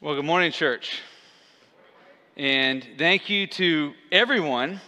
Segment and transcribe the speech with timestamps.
[0.00, 1.02] Well, good morning, church.
[2.36, 4.80] And thank you to everyone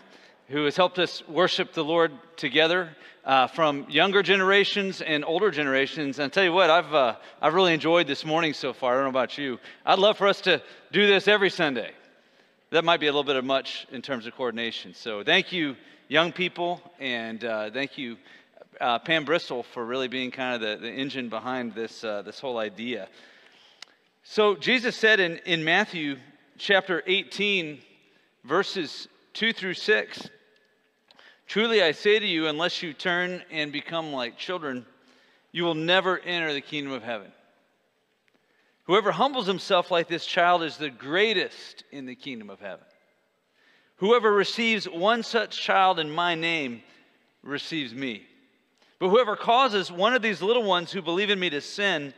[0.47, 2.91] who has helped us worship the Lord together,
[3.25, 6.21] uh, from younger generations and older generations.
[6.21, 8.93] And I tell you what, I've, uh, I've really enjoyed this morning so far.
[8.93, 9.59] I don't know about you.
[9.85, 10.63] I'd love for us to
[10.93, 11.91] do this every Sunday.
[12.71, 14.95] That might be a little bit of much in terms of coordination.
[14.95, 15.75] So thank you,
[16.07, 18.17] young people, and uh, thank you,
[18.81, 22.39] uh, Pam Bristol, for really being kind of the, the engine behind this, uh, this
[22.39, 23.09] whole idea.
[24.23, 26.17] So Jesus said in, in Matthew
[26.59, 27.81] chapter 18,
[28.45, 30.29] verses 2 through 6
[31.47, 34.87] Truly I say to you, unless you turn and become like children,
[35.51, 37.33] you will never enter the kingdom of heaven.
[38.85, 42.85] Whoever humbles himself like this child is the greatest in the kingdom of heaven.
[43.97, 46.83] Whoever receives one such child in my name
[47.43, 48.27] receives me.
[49.01, 52.15] But whoever causes one of these little ones who believe in me to sin,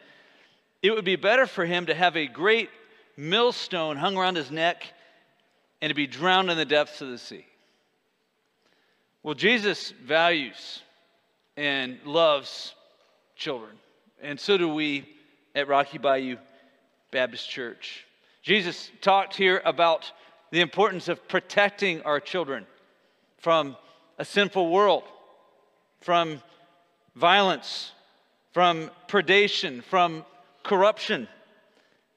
[0.83, 2.69] it would be better for him to have a great
[3.17, 4.85] millstone hung around his neck
[5.81, 7.47] and to be drowned in the depths of the sea.
[9.23, 10.83] Well, Jesus values
[11.57, 12.75] and loves
[13.37, 13.73] children,
[14.21, 15.07] and so do we
[15.55, 16.37] at Rocky Bayou
[17.11, 18.07] Baptist Church.
[18.43, 20.11] Jesus talked here about
[20.51, 22.67] the importance of protecting our children
[23.39, 23.77] from
[24.19, 25.05] a sinful world,
[26.01, 26.43] from
[27.15, 27.93] violence,
[28.53, 30.25] from predation, from
[30.63, 31.29] corruption.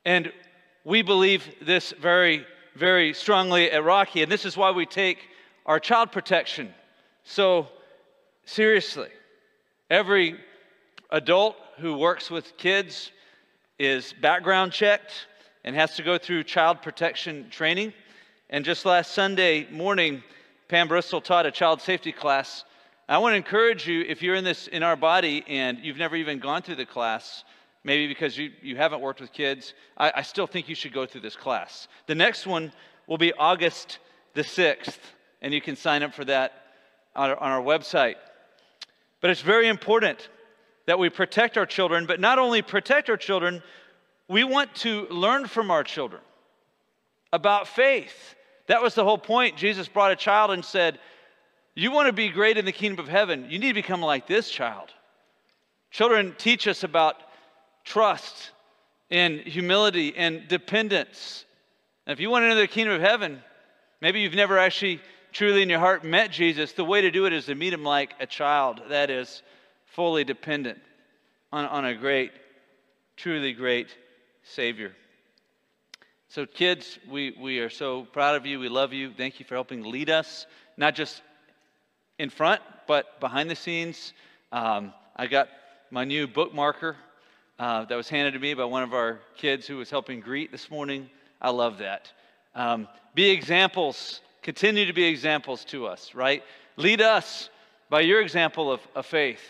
[0.06, 0.32] And
[0.84, 4.22] we believe this very, very strongly at Rocky.
[4.22, 5.18] And this is why we take
[5.66, 6.74] our child protection
[7.24, 7.68] so
[8.46, 9.10] seriously.
[9.90, 10.40] Every
[11.10, 13.12] adult who works with kids
[13.80, 15.28] is background checked
[15.64, 17.94] and has to go through child protection training.
[18.50, 20.24] And just last Sunday morning,
[20.68, 22.64] Pam Bristol taught a child safety class.
[23.10, 26.16] I want to encourage you, if you're in this in our body and you've never
[26.16, 27.44] even gone through the class,
[27.86, 31.06] maybe because you, you haven't worked with kids, I, I still think you should go
[31.06, 31.88] through this class.
[32.08, 32.74] The next one
[33.08, 34.00] will be August
[34.34, 34.98] the 6th,
[35.42, 36.64] and you can sign up for that
[37.16, 38.16] on our, on our website.
[39.22, 40.30] But it's very important
[40.88, 43.62] that we protect our children, but not only protect our children,
[44.28, 46.22] we want to learn from our children
[47.32, 48.36] about faith.
[48.68, 49.58] That was the whole point.
[49.58, 50.98] Jesus brought a child and said,
[51.76, 54.26] You want to be great in the kingdom of heaven, you need to become like
[54.26, 54.90] this child.
[55.92, 57.16] Children teach us about
[57.86, 58.52] trust
[59.10, 61.46] and humility and dependence.
[62.06, 63.42] And if you want to enter the kingdom of heaven,
[64.02, 65.00] maybe you've never actually
[65.32, 66.74] truly in your heart met Jesus.
[66.74, 69.44] The way to do it is to meet him like a child that is
[69.86, 70.80] fully dependent
[71.54, 72.32] on, on a great,
[73.16, 73.88] truly great
[74.44, 74.92] Savior.
[76.28, 78.60] So, kids, we, we are so proud of you.
[78.60, 79.14] We love you.
[79.16, 81.22] Thank you for helping lead us, not just
[82.20, 84.14] in front, but behind the scenes.
[84.52, 85.48] Um, I got
[85.92, 86.96] my new bookmarker
[87.58, 90.52] uh, that was handed to me by one of our kids who was helping greet
[90.52, 91.10] this morning.
[91.42, 92.12] I love that.
[92.54, 96.44] Um, be examples, continue to be examples to us, right?
[96.78, 97.50] Lead us
[97.90, 99.42] by your example of, of faith.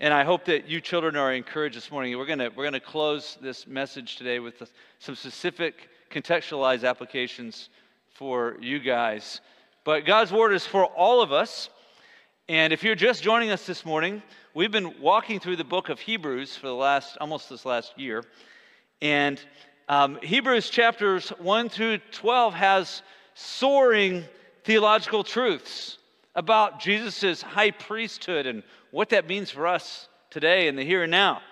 [0.00, 2.16] And I hope that you children are encouraged this morning.
[2.18, 4.62] We're going we're gonna close this message today with
[4.98, 7.70] some specific contextualized applications
[8.14, 9.40] for you guys.
[9.84, 11.70] But God's word is for all of us.
[12.48, 14.22] And if you're just joining us this morning,
[14.56, 18.24] we've been walking through the book of Hebrews for the last, almost this last year.
[19.02, 19.38] And
[19.86, 23.02] um, Hebrews chapters 1 through 12 has
[23.34, 24.24] soaring
[24.64, 25.98] theological truths
[26.34, 28.62] about Jesus' high priesthood and
[28.92, 31.42] what that means for us today in the here and now.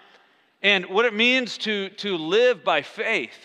[0.62, 3.37] And what it means to, to live by faith.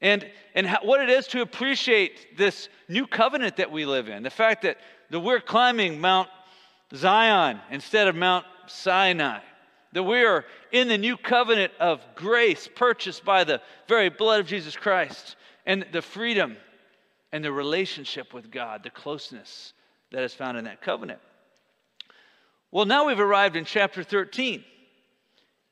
[0.00, 4.24] And, and how, what it is to appreciate this new covenant that we live in.
[4.24, 4.78] The fact that
[5.10, 6.28] that we're climbing Mount
[6.94, 9.40] Zion instead of Mount Sinai,
[9.92, 14.46] that we are in the new covenant of grace purchased by the very blood of
[14.46, 15.36] Jesus Christ,
[15.66, 16.56] and the freedom
[17.32, 19.72] and the relationship with God, the closeness
[20.10, 21.20] that is found in that covenant.
[22.72, 24.64] Well, now we've arrived in chapter 13.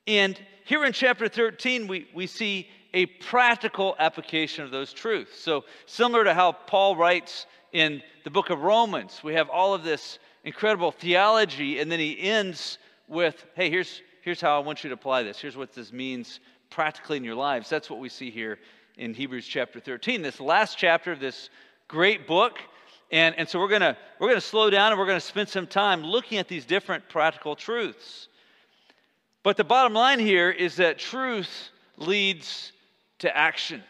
[0.07, 5.39] And here in chapter 13, we, we see a practical application of those truths.
[5.39, 9.21] So, similar to how Paul writes in the book of Romans.
[9.23, 14.41] We have all of this incredible theology, and then he ends with, hey, here's, here's
[14.41, 15.41] how I want you to apply this.
[15.41, 16.41] Here's what this means
[16.71, 17.69] practically in your lives.
[17.69, 18.59] That's what we see here
[18.97, 21.51] in Hebrews chapter 13, this last chapter of this
[21.87, 22.59] great book.
[23.11, 25.67] And, and so we're going we're gonna slow down and we're going to spend some
[25.67, 28.29] time looking at these different practical truths.
[29.43, 32.73] But the bottom line here is that truth leads
[33.21, 33.83] to action.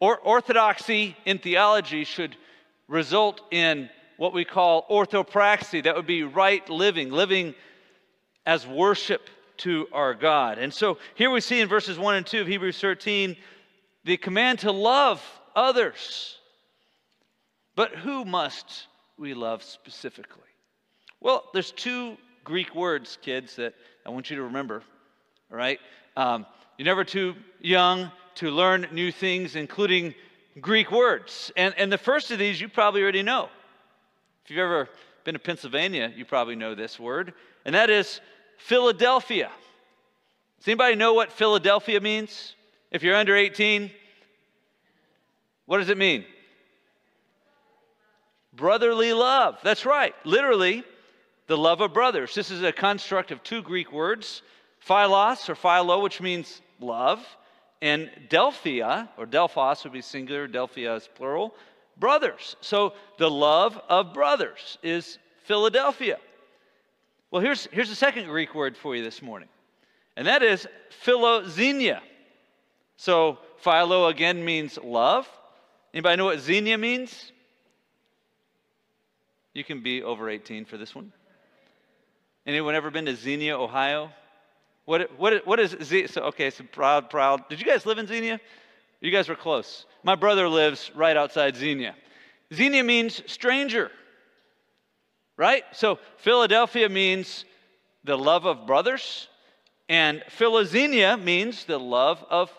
[0.00, 2.36] Or, orthodoxy in theology should
[2.88, 5.84] result in what we call orthopraxy.
[5.84, 7.54] That would be right living, living
[8.44, 9.28] as worship
[9.58, 10.58] to our God.
[10.58, 13.36] And so here we see in verses 1 and 2 of Hebrews 13
[14.04, 15.20] the command to love
[15.56, 16.38] others.
[17.74, 18.86] But who must
[19.18, 20.42] we love specifically?
[21.20, 23.74] Well, there's two Greek words, kids, that
[24.06, 24.82] I want you to remember.
[25.50, 25.80] All right?
[26.16, 26.46] Um,
[26.78, 30.14] you're never too young to learn new things, including
[30.60, 31.50] Greek words.
[31.56, 33.48] And, and the first of these you probably already know.
[34.46, 34.88] If you've ever
[35.24, 37.34] been to Pennsylvania, you probably know this word,
[37.64, 38.20] and that is
[38.58, 39.50] Philadelphia.
[40.58, 42.54] Does anybody know what Philadelphia means?
[42.92, 43.90] If you're under 18,
[45.64, 46.24] what does it mean?
[48.54, 49.58] Brotherly love.
[49.64, 50.14] That's right.
[50.24, 50.84] Literally,
[51.48, 52.32] the love of brothers.
[52.32, 54.42] This is a construct of two Greek words
[54.78, 57.18] philos or philo, which means love,
[57.82, 61.52] and delphia or delphos would be singular, delphia is plural,
[61.96, 62.56] brothers.
[62.60, 66.18] So the love of brothers is Philadelphia.
[67.30, 69.48] Well, here's, here's the second Greek word for you this morning,
[70.16, 70.66] and that is
[71.04, 72.00] philoxenia.
[72.96, 75.28] So philo again means love.
[75.92, 77.32] Anybody know what xenia means?
[79.54, 81.12] You can be over 18 for this one.
[82.46, 84.10] Anyone ever been to Xenia, Ohio?
[84.84, 86.08] What, what, what is Xenia?
[86.08, 87.48] So, okay, so proud, proud.
[87.48, 88.38] Did you guys live in Xenia?
[89.00, 89.86] You guys were close.
[90.06, 91.96] My brother lives right outside Xenia.
[92.54, 93.90] Xenia means stranger,
[95.36, 95.64] right?
[95.72, 97.44] So Philadelphia means
[98.04, 99.26] the love of brothers,
[99.88, 102.52] and philoxenia means the love of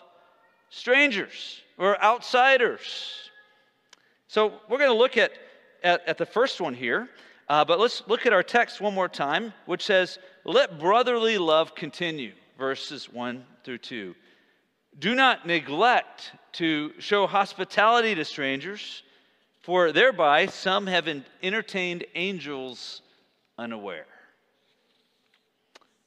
[0.68, 3.30] strangers or outsiders.
[4.26, 5.32] So we're going to look at,
[5.82, 7.08] at, at the first one here.
[7.48, 11.74] Uh, but let's look at our text one more time, which says, Let brotherly love
[11.74, 14.14] continue, verses 1 through 2.
[14.98, 19.02] Do not neglect to show hospitality to strangers,
[19.62, 21.08] for thereby some have
[21.42, 23.02] entertained angels
[23.56, 24.06] unaware.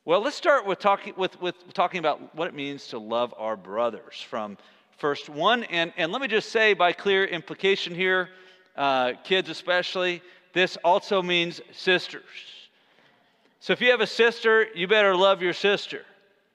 [0.03, 3.55] Well, let's start with talking, with, with talking about what it means to love our
[3.55, 4.57] brothers from
[4.97, 5.63] first 1.
[5.65, 8.29] And, and let me just say, by clear implication here,
[8.75, 10.21] uh, kids especially,
[10.53, 12.23] this also means sisters.
[13.59, 16.03] So if you have a sister, you better love your sister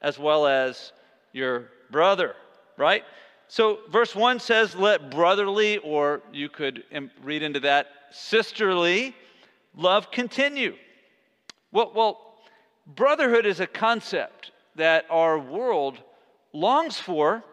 [0.03, 0.93] as well as
[1.33, 2.35] your brother,
[2.77, 3.05] right?
[3.49, 6.85] So verse 1 says, let brotherly, or you could
[7.23, 9.15] read into that, sisterly
[9.77, 10.75] love continue.
[11.71, 12.35] Well, well,
[12.87, 15.99] brotherhood is a concept that our world
[16.53, 17.45] longs for,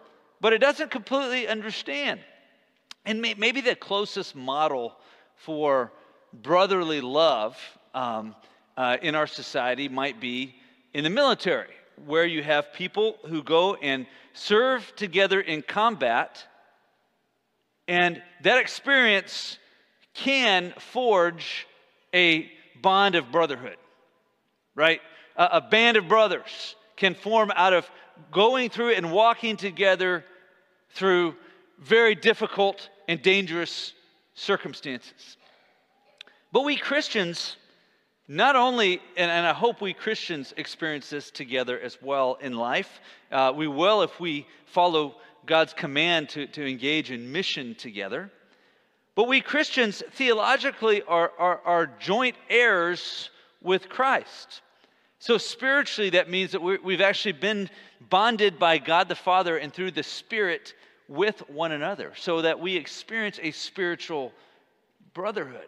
[0.41, 2.19] but it doesn't completely understand.
[3.05, 4.95] And maybe the closest model
[5.35, 5.91] for
[6.31, 7.57] brotherly love
[7.93, 8.35] um,
[8.77, 10.55] uh, in our society might be
[10.93, 11.73] in the military,
[12.05, 16.45] where you have people who go and serve together in combat,
[17.87, 19.57] and that experience
[20.13, 21.67] can forge
[22.13, 22.49] a
[22.81, 23.77] bond of brotherhood,
[24.75, 25.01] right?
[25.35, 27.89] A, a band of brothers can form out of
[28.31, 30.23] going through and walking together
[30.91, 31.35] through
[31.79, 33.93] very difficult and dangerous
[34.35, 35.37] circumstances.
[36.51, 37.57] But we Christians,
[38.27, 43.01] not only, and, and, I hope we Christians experience this together as well in life,
[43.31, 45.15] uh, we will if we follow
[45.45, 48.31] God's command to, to engage in mission together.
[49.15, 53.29] But we Christians theologically are, are, are joint heirs
[53.61, 54.61] with Christ.
[55.19, 57.69] So spiritually, that means that we've actually been
[58.09, 60.73] bonded by God the Father and through the Spirit
[61.07, 64.33] with one another so that we experience a spiritual
[65.13, 65.67] brotherhood.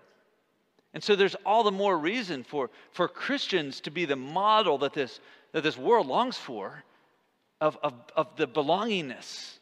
[0.95, 4.93] And so there's all the more reason for, for Christians to be the model that
[4.93, 5.19] this,
[5.51, 6.83] that this world longs for
[7.59, 9.59] of, of, of the belongingness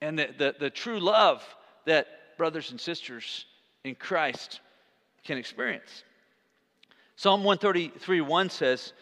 [0.00, 1.42] and the, the, the true love
[1.84, 2.06] that
[2.38, 3.46] brothers and sisters
[3.82, 4.60] in Christ
[5.24, 6.04] can experience.
[7.16, 8.92] Psalm 133 1 says,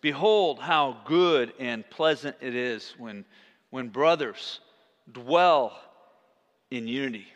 [0.00, 3.26] Behold, how good and pleasant it is when,
[3.68, 4.60] when brothers
[5.12, 5.78] dwell
[6.70, 7.26] in unity.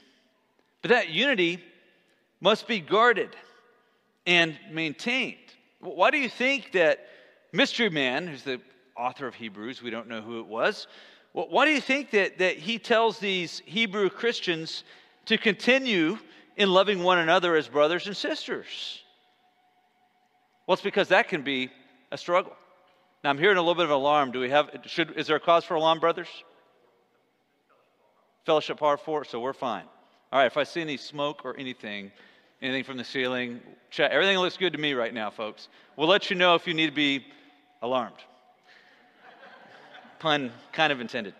[0.80, 1.62] But that unity
[2.40, 3.28] must be guarded
[4.26, 5.36] and maintained.
[5.80, 7.06] Why do you think that
[7.52, 8.60] Mystery Man, who's the
[8.96, 10.86] author of Hebrews, we don't know who it was,
[11.32, 14.84] why do you think that, that he tells these Hebrew Christians
[15.26, 16.16] to continue
[16.56, 19.02] in loving one another as brothers and sisters?
[20.66, 21.70] Well, it's because that can be
[22.12, 22.54] a struggle.
[23.22, 24.30] Now, I'm hearing a little bit of alarm.
[24.30, 26.28] Do we have, should, is there a cause for alarm, brothers?
[28.46, 29.84] Fellowship par four, so we're fine.
[30.32, 32.12] All right, if I see any smoke or anything,
[32.64, 33.60] anything from the ceiling.
[33.90, 34.10] Check.
[34.10, 35.68] Everything looks good to me right now, folks.
[35.96, 37.26] We'll let you know if you need to be
[37.82, 38.16] alarmed.
[40.18, 41.34] Pun kind of intended.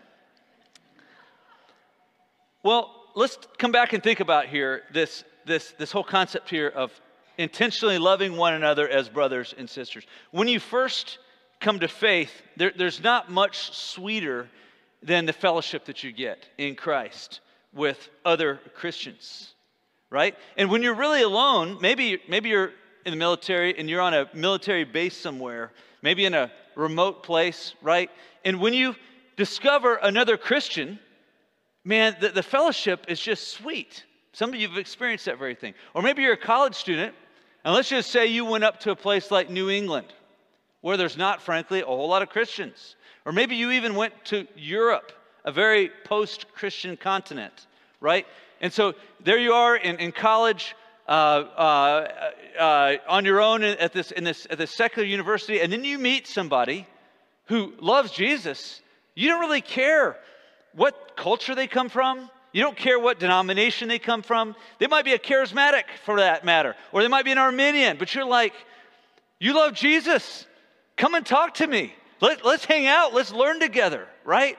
[2.62, 6.92] Well, let's come back and think about here this, this, this whole concept here of
[7.38, 10.04] intentionally loving one another as brothers and sisters.
[10.30, 11.18] When you first
[11.60, 14.48] come to faith, there, there's not much sweeter
[15.02, 17.40] than the fellowship that you get in Christ
[17.72, 19.53] with other Christians,
[20.14, 20.36] right?
[20.56, 22.70] And when you're really alone, maybe, maybe you're
[23.04, 27.74] in the military and you're on a military base somewhere, maybe in a remote place,
[27.82, 28.08] right?
[28.44, 28.94] And when you
[29.36, 31.00] discover another Christian,
[31.84, 34.04] man, the, the fellowship is just sweet.
[34.32, 35.74] Some of you have experienced that very thing.
[35.94, 37.12] Or maybe you're a college student,
[37.64, 40.06] and let's just say you went up to a place like New England,
[40.80, 42.94] where there's not, frankly, a whole lot of Christians.
[43.26, 45.10] Or maybe you even went to Europe,
[45.44, 47.66] a very post Christian continent,
[48.00, 48.26] right?
[48.60, 50.74] And so there you are in, in college.
[51.06, 52.08] Uh, uh,
[52.58, 55.98] uh, on your own at this, in this, at this secular university, and then you
[55.98, 56.86] meet somebody
[57.46, 58.80] who loves Jesus,
[59.14, 60.16] you don't really care
[60.72, 62.30] what culture they come from.
[62.52, 64.54] You don't care what denomination they come from.
[64.78, 68.14] They might be a charismatic for that matter, or they might be an Arminian, but
[68.14, 68.54] you're like,
[69.40, 70.46] you love Jesus.
[70.96, 71.92] Come and talk to me.
[72.20, 73.12] Let, us hang out.
[73.12, 74.56] Let's learn together, right?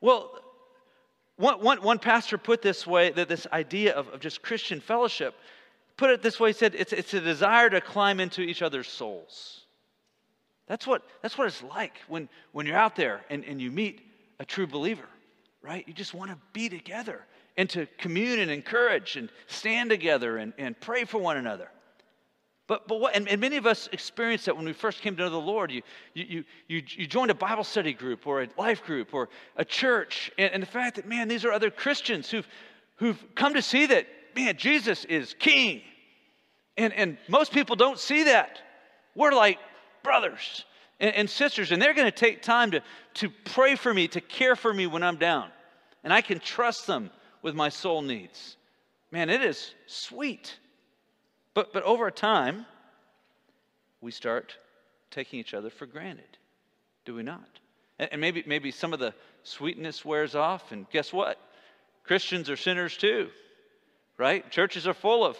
[0.00, 0.30] Well,
[1.38, 5.34] one, one, one pastor put this way that this idea of, of just Christian fellowship,
[5.96, 8.88] put it this way, he said, it's, it's a desire to climb into each other's
[8.88, 9.62] souls.
[10.66, 14.00] That's what, that's what it's like when, when you're out there and, and you meet
[14.40, 15.08] a true believer,
[15.62, 15.86] right?
[15.86, 17.24] You just want to be together
[17.56, 21.70] and to commune and encourage and stand together and, and pray for one another.
[22.68, 25.22] But, but what, and, and, many of us experienced that when we first came to
[25.22, 25.72] know the Lord.
[25.72, 25.82] You,
[26.12, 30.30] you, you, you joined a Bible study group or a life group or a church.
[30.36, 32.46] And, and the fact that, man, these are other Christians who've,
[32.96, 34.06] who've come to see that,
[34.36, 35.80] man, Jesus is king.
[36.76, 38.60] And, and most people don't see that.
[39.14, 39.58] We're like
[40.02, 40.66] brothers
[41.00, 42.82] and, and sisters, and they're going to take time to,
[43.14, 45.48] to pray for me, to care for me when I'm down.
[46.04, 47.10] And I can trust them
[47.40, 48.58] with my soul needs.
[49.10, 50.58] Man, it is sweet.
[51.58, 52.66] But, but over time,
[54.00, 54.54] we start
[55.10, 56.38] taking each other for granted,
[57.04, 57.48] do we not?
[57.98, 59.12] And, and maybe, maybe some of the
[59.42, 61.36] sweetness wears off, and guess what?
[62.04, 63.30] Christians are sinners too,
[64.18, 64.48] right?
[64.52, 65.36] Churches are full of,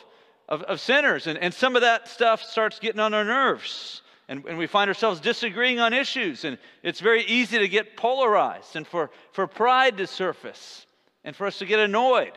[0.49, 4.45] of, of sinners, and, and some of that stuff starts getting on our nerves and,
[4.47, 8.89] and we find ourselves disagreeing on issues, and it's very easy to get polarized and
[8.89, 10.85] for, for pride to surface
[11.23, 12.33] and for us to get annoyed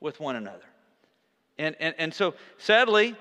[0.00, 0.64] with one another.
[1.58, 3.14] And, and, and so, sadly,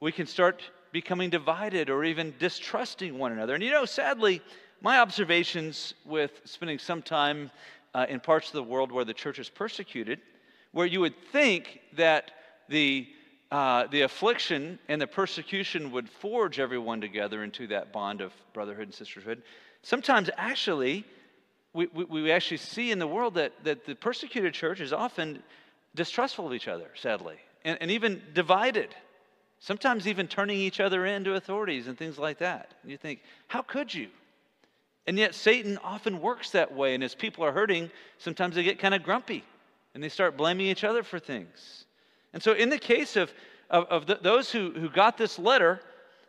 [0.00, 0.62] we can start
[0.92, 3.54] becoming divided or even distrusting one another.
[3.54, 4.42] And you know, sadly,
[4.80, 7.50] my observations with spending some time
[7.94, 10.20] uh, in parts of the world where the church is persecuted,
[10.72, 12.30] where you would think that
[12.68, 13.08] the
[13.50, 18.84] uh, the affliction and the persecution would forge everyone together into that bond of brotherhood
[18.84, 19.42] and sisterhood.
[19.82, 21.04] Sometimes, actually,
[21.72, 25.42] we, we, we, actually see in the world that, that the persecuted church is often
[25.94, 28.94] distrustful of each other, sadly, and, and even divided.
[29.58, 32.72] Sometimes even turning each other into authorities and things like that.
[32.82, 34.08] And you think, how could you?
[35.06, 36.94] And yet, Satan often works that way.
[36.94, 39.44] And as people are hurting, sometimes they get kind of grumpy
[39.94, 41.84] and they start blaming each other for things.
[42.32, 43.32] And so, in the case of,
[43.70, 45.80] of, of the, those who, who got this letter,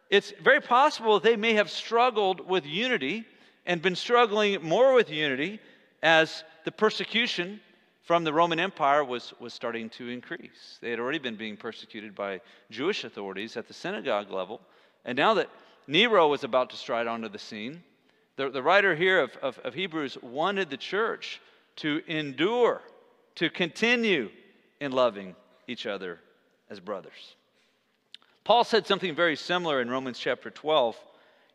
[0.09, 3.25] it's very possible they may have struggled with unity
[3.65, 5.59] and been struggling more with unity
[6.01, 7.59] as the persecution
[8.03, 10.79] from the Roman Empire was, was starting to increase.
[10.81, 14.59] They had already been being persecuted by Jewish authorities at the synagogue level.
[15.05, 15.49] And now that
[15.87, 17.83] Nero was about to stride onto the scene,
[18.37, 21.41] the, the writer here of, of, of Hebrews wanted the church
[21.77, 22.81] to endure,
[23.35, 24.29] to continue
[24.79, 25.35] in loving
[25.67, 26.19] each other
[26.69, 27.35] as brothers.
[28.43, 30.97] Paul said something very similar in Romans chapter 12.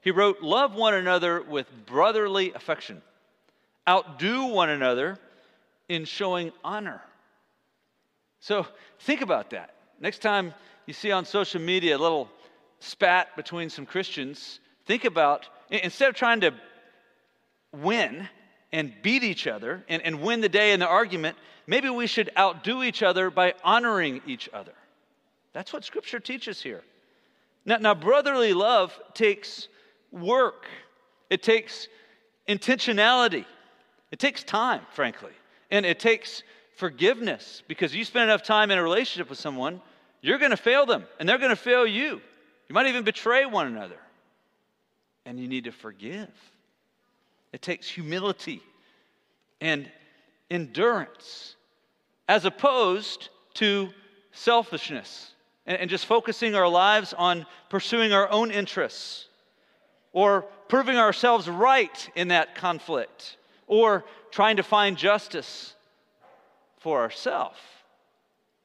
[0.00, 3.02] He wrote, Love one another with brotherly affection,
[3.88, 5.18] outdo one another
[5.88, 7.00] in showing honor.
[8.40, 8.66] So
[9.00, 9.74] think about that.
[10.00, 10.54] Next time
[10.86, 12.28] you see on social media a little
[12.80, 16.52] spat between some Christians, think about instead of trying to
[17.72, 18.28] win,
[18.72, 22.30] and beat each other and, and win the day in the argument, maybe we should
[22.36, 24.74] outdo each other by honoring each other.
[25.52, 26.82] That's what Scripture teaches here.
[27.64, 29.68] Now, now brotherly love takes
[30.12, 30.66] work,
[31.30, 31.88] it takes
[32.48, 33.44] intentionality,
[34.10, 35.32] it takes time, frankly,
[35.70, 36.42] and it takes
[36.76, 39.80] forgiveness because you spend enough time in a relationship with someone,
[40.20, 42.20] you're going to fail them and they're going to fail you.
[42.68, 43.98] You might even betray one another.
[45.24, 46.30] And you need to forgive.
[47.52, 48.62] It takes humility
[49.60, 49.90] and
[50.50, 51.56] endurance
[52.28, 53.88] as opposed to
[54.32, 55.32] selfishness
[55.66, 59.26] and, and just focusing our lives on pursuing our own interests
[60.12, 65.74] or proving ourselves right in that conflict or trying to find justice
[66.78, 67.58] for ourselves.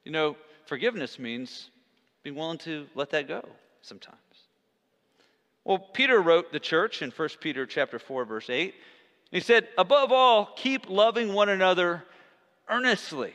[0.04, 1.70] You know, forgiveness means
[2.24, 3.48] being willing to let that go
[3.82, 4.18] sometimes.
[5.64, 8.74] Well, Peter wrote the church in 1 Peter chapter 4 verse 8.
[9.32, 12.04] He said, "Above all, keep loving one another
[12.68, 13.34] earnestly."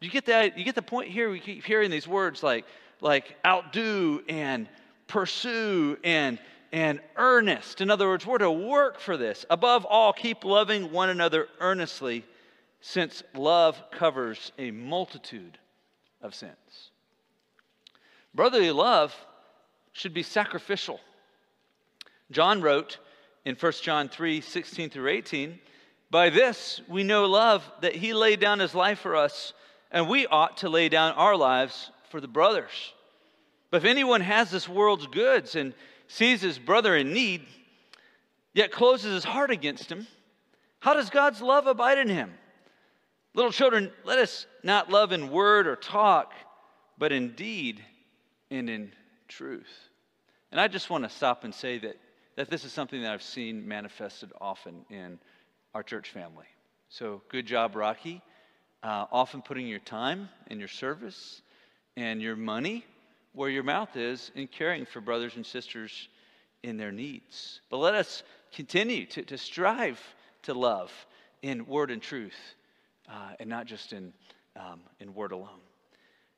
[0.00, 0.58] You get that?
[0.58, 1.30] You get the point here?
[1.30, 2.66] We keep hearing these words like
[3.00, 4.68] like outdo and
[5.06, 6.38] pursue and
[6.74, 7.80] and earnest.
[7.80, 9.46] In other words, we're to work for this.
[9.48, 12.24] Above all, keep loving one another earnestly,
[12.80, 15.56] since love covers a multitude
[16.20, 16.90] of sins.
[18.34, 19.14] Brotherly love
[19.92, 20.98] should be sacrificial.
[22.32, 22.98] John wrote
[23.44, 25.60] in 1 John 3 16 through 18,
[26.10, 29.52] By this we know love, that he laid down his life for us,
[29.92, 32.92] and we ought to lay down our lives for the brothers.
[33.70, 35.72] But if anyone has this world's goods and
[36.06, 37.42] sees his brother in need,
[38.52, 40.06] yet closes his heart against him,
[40.80, 42.34] how does God's love abide in him?
[43.34, 46.34] Little children, let us not love in word or talk,
[46.98, 47.82] but in deed
[48.50, 48.92] and in
[49.26, 49.88] truth.
[50.52, 51.96] And I just want to stop and say that,
[52.36, 55.18] that this is something that I've seen manifested often in
[55.74, 56.46] our church family.
[56.90, 58.22] So, good job, Rocky.
[58.82, 61.42] Uh, often putting your time and your service
[61.96, 62.84] and your money
[63.34, 66.08] where your mouth is in caring for brothers and sisters
[66.62, 67.60] in their needs.
[67.68, 68.22] But let us
[68.52, 70.00] continue to, to strive
[70.42, 70.92] to love
[71.42, 72.54] in word and truth
[73.08, 74.12] uh, and not just in,
[74.56, 75.60] um, in word alone.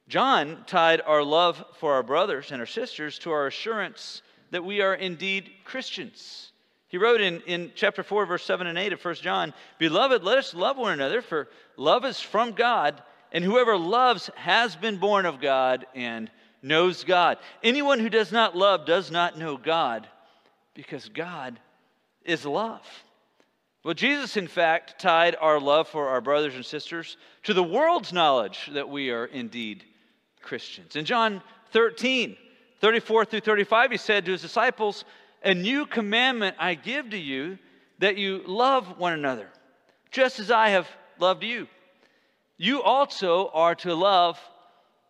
[0.09, 4.81] John tied our love for our brothers and our sisters to our assurance that we
[4.81, 6.53] are indeed Christians.
[6.89, 10.39] He wrote in, in chapter 4, verse 7 and 8 of 1 John Beloved, let
[10.39, 15.27] us love one another, for love is from God, and whoever loves has been born
[15.27, 16.31] of God and
[16.67, 17.39] knows God.
[17.63, 20.07] Anyone who does not love does not know God,
[20.75, 21.59] because God
[22.25, 22.83] is love.
[23.85, 28.13] Well, Jesus, in fact, tied our love for our brothers and sisters to the world's
[28.13, 29.85] knowledge that we are indeed
[30.43, 30.97] Christians.
[30.97, 32.37] In John 13,
[32.81, 35.05] 34 through 35, he said to his disciples,
[35.45, 37.59] A new commandment I give to you,
[38.01, 39.49] that you love one another,
[40.11, 40.89] just as I have
[41.21, 41.69] loved you.
[42.59, 44.39] You also are to love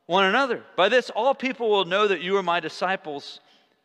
[0.06, 0.62] one another.
[0.76, 3.40] By this, all people will know that you are my disciples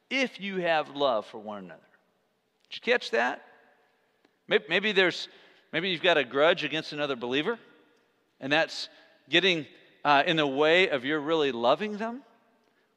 [0.10, 1.82] if you have love for one another.
[2.70, 3.42] Did you catch that?
[4.48, 5.28] Maybe, maybe there's
[5.74, 7.58] maybe you've got a grudge against another believer,
[8.40, 8.90] and that's
[9.30, 9.66] getting
[10.04, 12.22] uh, in the way of your really loving them.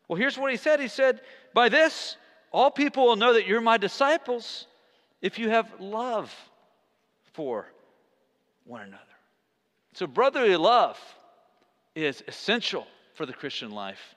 [0.09, 0.81] Well, here's what he said.
[0.81, 1.21] He said,
[1.55, 2.17] "By this,
[2.53, 4.67] all people will know that you're my disciples
[5.23, 6.35] if you have love
[7.33, 7.67] for
[8.65, 9.01] one another."
[9.95, 10.99] So, brotherly love
[11.95, 14.15] is essential for the Christian life,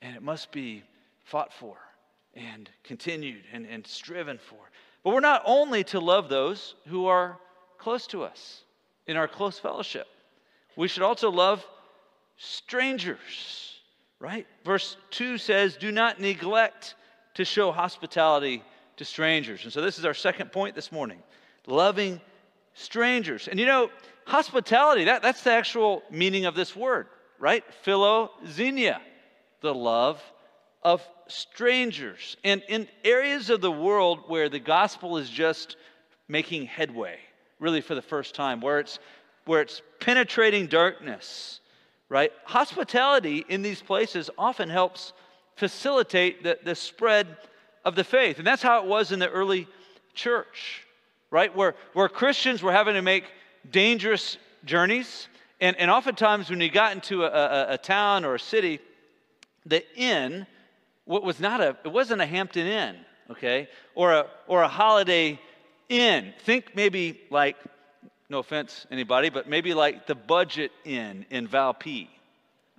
[0.00, 0.82] and it must be
[1.24, 1.76] fought for
[2.34, 4.58] and continued and, and striven for.
[5.04, 7.38] But we're not only to love those who are
[7.78, 8.62] close to us
[9.06, 10.06] in our close fellowship,
[10.76, 11.64] we should also love
[12.36, 13.76] strangers,
[14.18, 14.46] right?
[14.64, 16.94] Verse 2 says, Do not neglect
[17.34, 18.62] to show hospitality
[18.96, 19.64] to strangers.
[19.64, 21.18] And so this is our second point this morning
[21.66, 22.20] loving
[22.74, 23.48] strangers.
[23.48, 23.90] And you know,
[24.26, 27.06] hospitality, that, that's the actual meaning of this word
[27.42, 27.64] right?
[27.84, 29.00] Philoxenia,
[29.62, 30.22] the love
[30.84, 32.36] of strangers.
[32.44, 35.76] And in areas of the world where the gospel is just
[36.28, 37.18] making headway,
[37.58, 39.00] really for the first time, where it's
[39.44, 41.58] where it's penetrating darkness,
[42.08, 42.30] right?
[42.44, 45.12] Hospitality in these places often helps
[45.56, 47.26] facilitate the, the spread
[47.84, 48.38] of the faith.
[48.38, 49.66] And that's how it was in the early
[50.14, 50.86] church,
[51.32, 51.54] right?
[51.56, 53.24] Where, where Christians were having to make
[53.68, 55.26] dangerous journeys
[55.62, 58.80] and, and oftentimes, when you got into a, a, a town or a city,
[59.64, 60.46] the inn
[61.04, 62.96] what was not a it wasn't a hampton inn
[63.30, 63.68] okay?
[63.94, 65.38] Or a or a holiday
[65.88, 66.34] inn.
[66.44, 67.56] Think maybe like
[68.28, 72.08] no offense anybody but maybe like the budget inn in valpy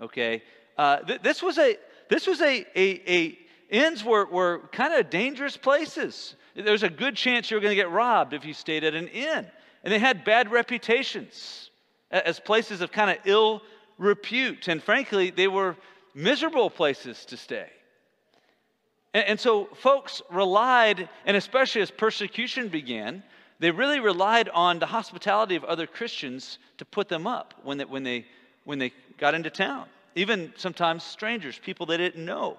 [0.01, 0.43] okay?
[0.77, 1.77] Uh, th- this was a
[2.09, 6.35] this was a, a, a inns were, were kind of dangerous places.
[6.53, 8.93] There was a good chance you were going to get robbed if you stayed at
[8.93, 9.47] an inn.
[9.83, 11.71] And they had bad reputations
[12.13, 13.61] as places of kind of ill
[13.97, 14.67] repute.
[14.67, 15.75] And frankly, they were
[16.13, 17.67] miserable places to stay.
[19.13, 23.23] And, and, so folks relied, and especially as persecution began,
[23.59, 27.85] they really relied on the hospitality of other Christians to put them up when they,
[27.85, 28.25] when they,
[28.65, 29.87] when they got into town.
[30.15, 32.57] Even sometimes strangers, people they didn't know.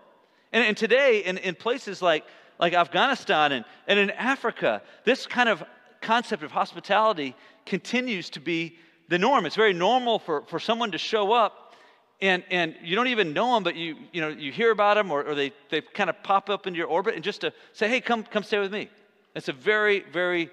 [0.53, 2.25] And, and today, in, in places like,
[2.59, 5.63] like Afghanistan and, and in Africa, this kind of
[6.01, 7.35] concept of hospitality
[7.67, 8.77] continues to be
[9.09, 9.47] the norm.
[9.47, 11.65] It's very normal for, for someone to show up
[12.21, 15.11] and, and you don't even know them, but you, you, know, you hear about them
[15.11, 17.89] or, or they, they kind of pop up into your orbit and just to say,
[17.89, 18.89] hey, come, come stay with me.
[19.35, 20.49] It's a very, very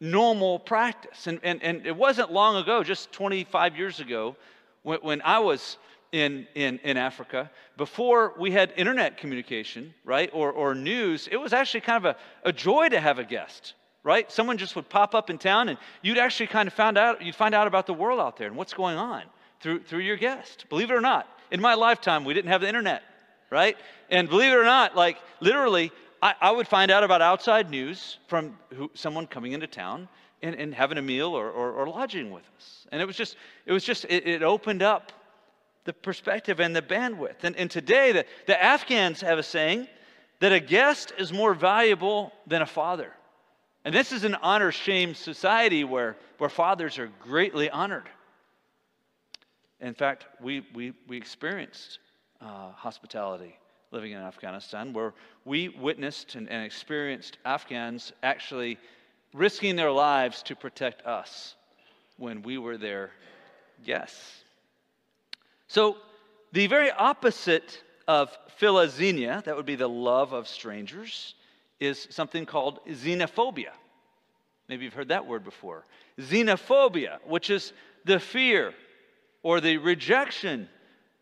[0.00, 1.26] normal practice.
[1.26, 4.36] And, and, and it wasn't long ago, just 25 years ago,
[4.82, 5.78] when, when I was
[6.12, 11.52] in, in, in Africa, before we had internet communication, right, or, or news, it was
[11.52, 14.30] actually kind of a, a joy to have a guest, right?
[14.30, 17.34] Someone just would pop up in town and you'd actually kind of found out, you'd
[17.34, 19.22] find out about the world out there and what's going on
[19.60, 20.66] through, through your guest.
[20.68, 23.02] Believe it or not, in my lifetime, we didn't have the internet,
[23.50, 23.76] right?
[24.10, 28.18] And believe it or not, like literally, I, I would find out about outside news
[28.28, 30.08] from who, someone coming into town
[30.42, 32.86] and, and having a meal or, or, or, lodging with us.
[32.92, 33.36] And it was just,
[33.66, 35.12] it was just, it, it opened up
[35.84, 37.42] the perspective and the bandwidth.
[37.44, 39.86] And, and today, the, the Afghans have a saying
[40.40, 43.12] that a guest is more valuable than a father.
[43.84, 48.08] And this is an honor shame society where, where fathers are greatly honored.
[49.80, 51.98] In fact, we, we, we experienced
[52.40, 53.56] uh, hospitality
[53.90, 55.14] living in Afghanistan where
[55.44, 58.78] we witnessed and, and experienced Afghans actually
[59.32, 61.54] risking their lives to protect us
[62.18, 63.10] when we were their
[63.84, 64.44] guests.
[65.68, 65.96] So,
[66.52, 71.34] the very opposite of philoxenia, that would be the love of strangers,
[71.80, 73.72] is something called xenophobia.
[74.68, 75.84] Maybe you've heard that word before.
[76.20, 77.72] Xenophobia, which is
[78.04, 78.72] the fear
[79.42, 80.68] or the rejection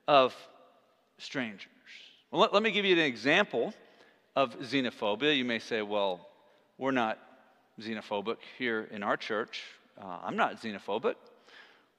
[0.07, 0.35] of
[1.19, 1.67] strangers.
[2.31, 3.73] Well, let, let me give you an example
[4.37, 5.37] of xenophobia.
[5.37, 6.29] You may say, well,
[6.77, 7.19] we're not
[7.81, 9.63] xenophobic here in our church.
[10.01, 11.15] Uh, I'm not xenophobic.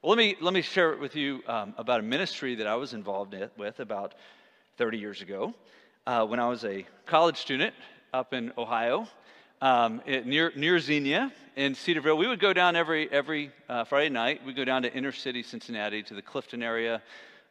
[0.02, 2.76] Well, let me, let me share it with you um, about a ministry that I
[2.76, 4.14] was involved with about
[4.78, 5.54] 30 years ago
[6.06, 7.74] uh, when I was a college student
[8.14, 9.08] up in Ohio.
[9.62, 12.18] Um, near, near Xenia in Cedarville.
[12.18, 14.46] We would go down every, every uh, Friday night.
[14.46, 17.02] We'd go down to inner city Cincinnati to the Clifton area,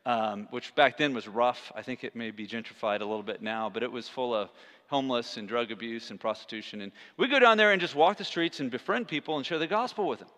[0.06, 1.70] um, which back then was rough.
[1.74, 4.48] I think it may be gentrified a little bit now, but it was full of
[4.86, 6.80] homeless and drug abuse and prostitution.
[6.80, 9.58] And we'd go down there and just walk the streets and befriend people and share
[9.58, 10.28] the gospel with them.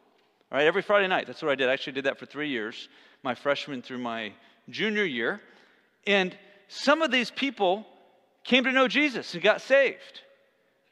[0.51, 1.29] All right, every Friday night.
[1.29, 1.69] That's what I did.
[1.69, 2.89] I actually did that for three years,
[3.23, 4.33] my freshman through my
[4.69, 5.41] junior year.
[6.05, 7.87] And some of these people
[8.51, 10.23] came to know Jesus and got saved.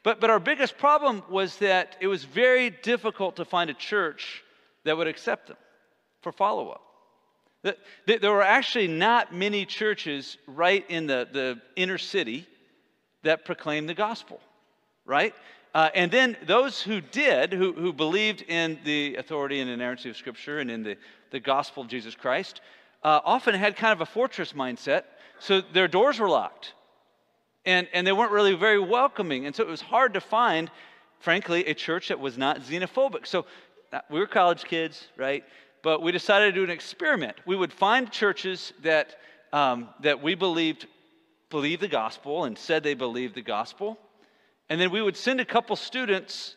[0.05, 4.45] But, but our biggest problem was that it was very difficult to find a church
[4.85, 5.57] that would accept them
[6.23, 7.75] for follow up.
[8.07, 12.47] There were actually not many churches right in the, the inner city
[13.25, 14.41] that proclaimed the gospel,
[15.05, 15.35] right?
[15.75, 20.17] Uh, and then those who did, who, who believed in the authority and inerrancy of
[20.17, 20.97] Scripture and in the,
[21.33, 22.61] the gospel of Jesus Christ,
[23.03, 25.03] uh, often had kind of a fortress mindset,
[25.41, 26.75] so their doors were locked.
[27.69, 29.47] And, and they weren't really very welcoming.
[29.47, 30.71] And so it was hard to find,
[31.21, 33.27] frankly, a church that was not xenophobic.
[33.27, 33.47] So
[33.93, 35.45] uh, we were college kids, right?
[35.83, 37.37] But we decided to do an experiment.
[37.47, 39.17] We would find churches that,
[39.53, 40.87] um, that we believed
[41.51, 43.99] believed the gospel and said they believed the gospel
[44.69, 46.57] and then we would send a couple students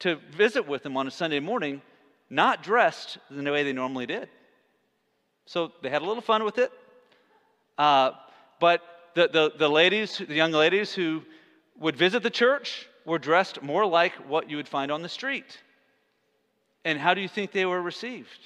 [0.00, 1.80] to visit with them on a Sunday morning,
[2.28, 4.28] not dressed in the way they normally did.
[5.46, 6.72] So they had a little fun with it.
[7.78, 8.12] Uh,
[8.58, 8.80] but
[9.14, 11.22] the, the, the ladies, the young ladies who
[11.78, 15.58] would visit the church were dressed more like what you would find on the street.
[16.84, 18.38] And how do you think they were received?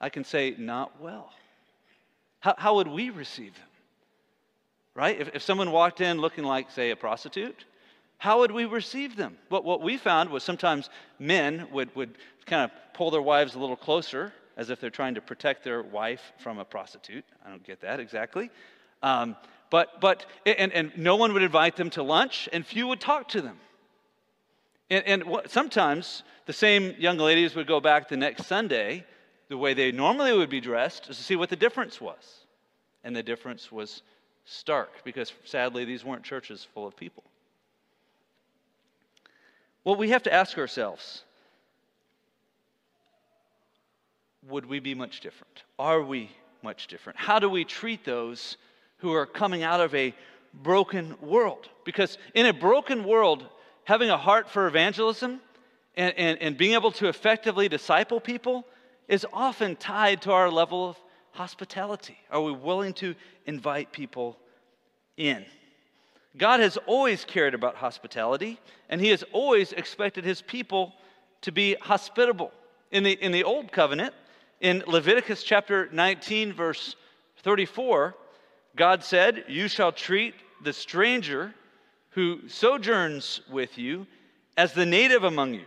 [0.00, 1.32] I can say, not well.
[2.40, 3.68] How, how would we receive them?
[4.94, 5.20] Right?
[5.20, 7.64] If, if someone walked in looking like, say, a prostitute,
[8.18, 9.36] how would we receive them?
[9.48, 13.58] But what we found was sometimes men would, would kind of pull their wives a
[13.58, 17.24] little closer as if they're trying to protect their wife from a prostitute.
[17.46, 18.50] I don't get that exactly.
[19.02, 19.36] Um,
[19.70, 23.28] but, but and, and no one would invite them to lunch, and few would talk
[23.28, 23.58] to them.
[24.90, 29.04] And, and what, sometimes the same young ladies would go back the next Sunday,
[29.48, 32.46] the way they normally would be dressed, to see what the difference was.
[33.04, 34.02] And the difference was
[34.44, 37.22] stark, because sadly, these weren't churches full of people.
[39.84, 41.24] Well, we have to ask ourselves
[44.48, 45.64] would we be much different?
[45.78, 46.30] Are we
[46.62, 47.18] much different?
[47.18, 48.56] How do we treat those
[48.98, 50.14] who are coming out of a
[50.52, 51.68] broken world?
[51.84, 53.44] Because in a broken world,
[53.84, 55.40] having a heart for evangelism
[55.96, 58.64] and, and, and being able to effectively disciple people
[59.08, 60.96] is often tied to our level of
[61.32, 62.18] hospitality.
[62.30, 63.14] Are we willing to
[63.46, 64.36] invite people
[65.16, 65.44] in?
[66.36, 70.92] God has always cared about hospitality, and He has always expected His people
[71.42, 72.52] to be hospitable.
[72.90, 74.14] In the, in the Old Covenant,
[74.60, 76.96] in Leviticus chapter 19, verse
[77.42, 78.14] 34,
[78.78, 81.52] God said, You shall treat the stranger
[82.10, 84.06] who sojourns with you
[84.56, 85.64] as the native among you,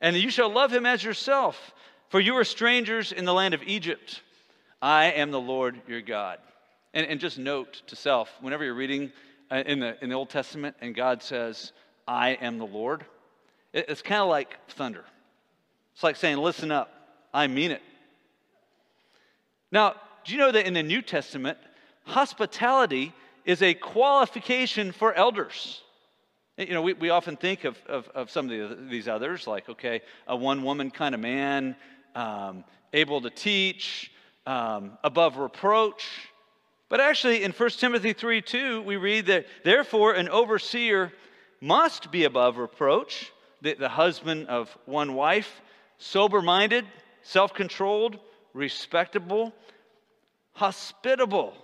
[0.00, 1.74] and you shall love him as yourself,
[2.10, 4.22] for you are strangers in the land of Egypt.
[4.80, 6.38] I am the Lord your God.
[6.92, 9.10] And, and just note to self, whenever you're reading
[9.50, 11.72] uh, in the, in the Old Testament and God says,
[12.06, 13.04] I am the Lord,
[13.72, 15.04] it's kind of like thunder.
[15.94, 16.92] It's like saying, Listen up,
[17.32, 17.82] I mean it.
[19.72, 21.58] Now, do you know that in the New Testament,
[22.04, 23.12] hospitality
[23.44, 25.82] is a qualification for elders?
[26.56, 29.68] You know, we, we often think of, of, of some of the, these others, like,
[29.68, 31.74] okay, a one woman kind of man,
[32.14, 34.12] um, able to teach,
[34.46, 36.06] um, above reproach.
[36.88, 41.12] But actually, in 1 Timothy 3 2, we read that, therefore, an overseer
[41.60, 45.60] must be above reproach, the, the husband of one wife,
[45.98, 46.84] sober minded,
[47.22, 48.18] self controlled,
[48.52, 49.52] respectable,
[50.52, 51.54] hospitable.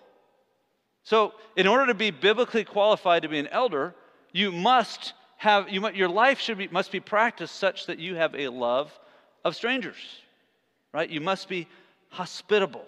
[1.02, 3.94] So, in order to be biblically qualified to be an elder,
[4.32, 8.34] you must have you, your life should be, must be practiced such that you have
[8.34, 8.96] a love
[9.44, 9.96] of strangers,
[10.92, 11.08] right?
[11.08, 11.66] You must be
[12.10, 12.84] hospitable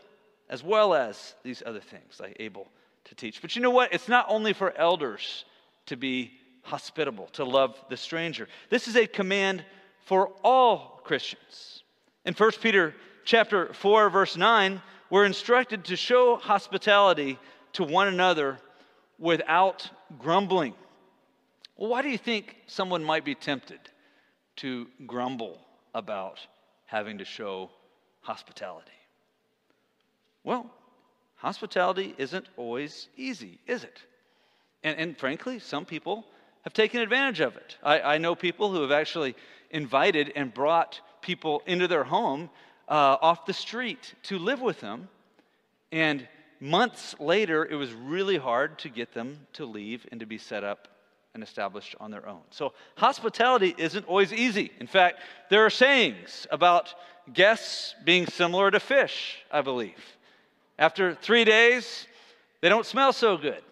[0.50, 2.68] as well as these other things, like able
[3.04, 3.40] to teach.
[3.40, 3.92] But you know what?
[3.92, 5.46] It's not only for elders
[5.86, 8.48] to be hospitable, to love the stranger.
[8.68, 9.64] This is a command
[10.04, 11.82] for all Christians.
[12.24, 12.94] In 1 Peter
[13.24, 17.38] chapter 4 verse 9, we're instructed to show hospitality
[17.74, 18.58] to one another
[19.18, 20.74] without grumbling.
[21.76, 23.80] Well, why do you think someone might be tempted
[24.56, 25.58] to grumble
[25.94, 26.40] about
[26.86, 27.70] having to show
[28.20, 28.90] hospitality?
[30.44, 30.70] Well,
[31.36, 34.02] hospitality isn't always easy, is it?
[34.82, 36.24] And, and frankly, some people
[36.62, 37.76] have taken advantage of it.
[37.82, 39.34] I, I, know people who have actually
[39.70, 42.50] invited and brought people into their home
[42.88, 45.08] uh, off the street to live with them.
[45.90, 46.26] And
[46.62, 50.62] months later, it was really hard to get them to leave and to be set
[50.62, 50.86] up
[51.34, 52.42] and established on their own.
[52.50, 54.70] So, hospitality isn't always easy.
[54.78, 55.18] In fact,
[55.50, 56.94] there are sayings about
[57.32, 59.98] guests being similar to fish, I believe.
[60.78, 62.06] After three days,
[62.60, 63.62] they don't smell so good.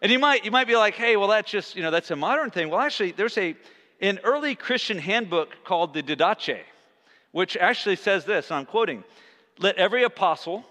[0.00, 2.16] And you might, you might be like, hey, well, that's just, you know, that's a
[2.16, 2.70] modern thing.
[2.70, 3.54] Well, actually, there's a,
[4.00, 6.60] an early Christian handbook called the Didache,
[7.32, 9.04] which actually says this, and I'm quoting
[9.58, 10.64] Let every apostle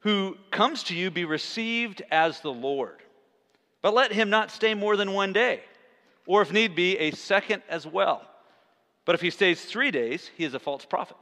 [0.00, 2.96] who comes to you be received as the Lord,
[3.82, 5.60] but let him not stay more than one day,
[6.26, 8.22] or if need be, a second as well.
[9.04, 11.16] But if he stays three days, he is a false prophet.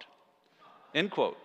[0.94, 1.38] End quote.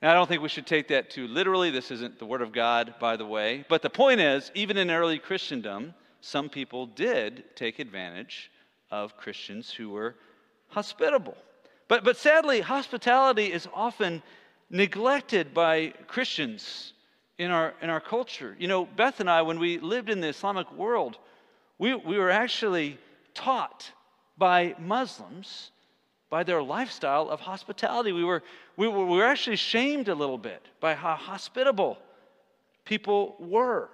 [0.00, 1.70] Now, I don't think we should take that too literally.
[1.70, 3.64] This isn't the Word of God, by the way.
[3.68, 8.50] But the point is, even in early Christendom, some people did take advantage
[8.90, 10.16] of Christians who were
[10.68, 11.36] hospitable.
[11.86, 14.22] But, but sadly, hospitality is often
[14.72, 16.94] neglected by Christians
[17.38, 18.56] in our, in our culture.
[18.58, 21.18] You know, Beth and I, when we lived in the Islamic world,
[21.78, 22.98] we, we were actually
[23.34, 23.92] taught
[24.36, 25.70] by Muslims
[26.30, 28.10] by their lifestyle of hospitality.
[28.10, 28.42] We were,
[28.78, 31.98] we were, we were actually shamed a little bit by how hospitable
[32.86, 33.90] people were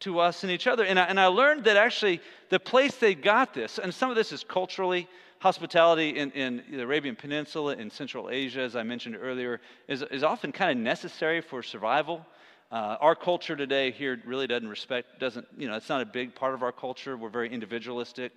[0.00, 0.84] to us and each other.
[0.84, 4.16] And I, and I learned that actually the place they got this, and some of
[4.16, 5.08] this is culturally,
[5.42, 10.22] hospitality in, in the Arabian Peninsula, in Central Asia, as I mentioned earlier, is, is
[10.22, 12.24] often kind of necessary for survival.
[12.70, 16.32] Uh, our culture today here really doesn't respect, doesn't, you know, it's not a big
[16.32, 17.16] part of our culture.
[17.16, 18.30] We're very individualistic,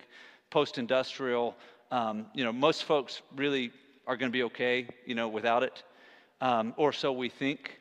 [0.49, 1.55] post industrial,
[1.91, 3.71] um, you know, most folks really
[4.07, 5.83] are going to be okay, you know, without it,
[6.41, 7.77] um, or so we think.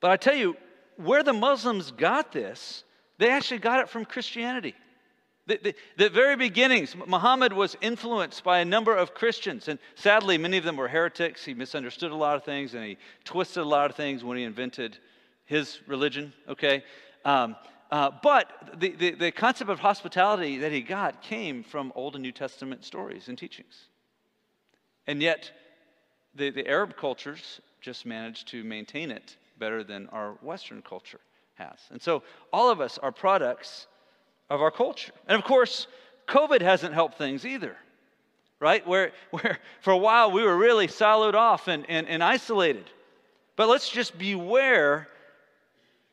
[0.00, 0.54] But I tell you,
[0.96, 2.84] where the Muslims got this,
[3.16, 4.74] they actually got it from Christianity.
[5.48, 10.36] The, the, the, very beginnings, Muhammad was influenced by a number of Christians, and sadly,
[10.36, 11.42] many of them were heretics.
[11.42, 14.44] He misunderstood a lot of things, and he twisted a lot of things when he
[14.44, 14.98] invented
[15.46, 16.84] his religion, okay?
[17.24, 17.56] Um,
[17.90, 22.22] uh, but the, the, the, concept of hospitality that he got came from Old and
[22.22, 23.86] New Testament stories and teachings.
[25.06, 25.50] And yet,
[26.34, 31.20] the, the Arab cultures just managed to maintain it better than our Western culture
[31.54, 31.78] has.
[31.90, 33.86] And so, all of us are products
[34.50, 35.12] of our culture.
[35.26, 35.86] And of course,
[36.26, 37.76] COVID hasn't helped things either,
[38.60, 38.86] right?
[38.86, 42.90] Where, where for a while we were really siloed off and, and, and isolated.
[43.56, 45.08] But let's just beware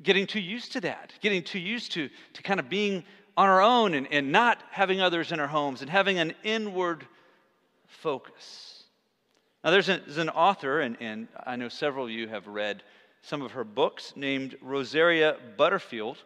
[0.01, 3.03] getting too used to that, getting too used to, to kind of being
[3.37, 7.05] on our own and, and not having others in our homes and having an inward
[7.87, 8.83] focus.
[9.63, 12.83] Now, there's, a, there's an author, and, and I know several of you have read
[13.21, 16.17] some of her books, named Rosaria Butterfield.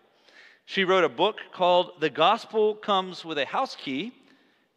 [0.69, 4.11] She wrote a book called The Gospel Comes with a House Key,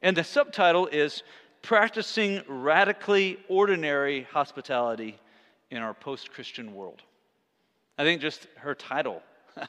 [0.00, 1.22] and the subtitle is
[1.60, 5.18] Practicing Radically Ordinary Hospitality
[5.70, 7.02] in Our Post Christian World.
[7.98, 9.22] I think just her title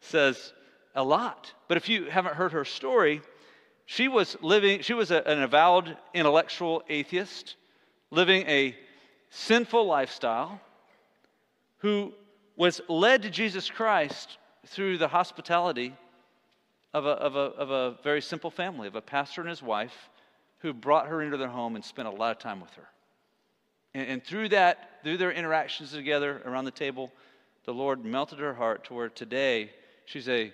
[0.00, 0.52] says
[0.94, 1.50] a lot.
[1.68, 3.22] But if you haven't heard her story,
[3.86, 7.56] she was living, she was a, an avowed intellectual atheist,
[8.10, 8.76] living a
[9.30, 10.60] sinful lifestyle,
[11.78, 12.12] who
[12.56, 15.94] was led to Jesus Christ through the hospitality
[16.94, 20.10] of a, of, a, of a very simple family, of a pastor and his wife
[20.58, 22.88] who brought her into their home and spent a lot of time with her.
[23.94, 27.12] And, and through that, through their interactions together around the table,
[27.64, 29.70] the Lord melted her heart to where today
[30.04, 30.52] she's a,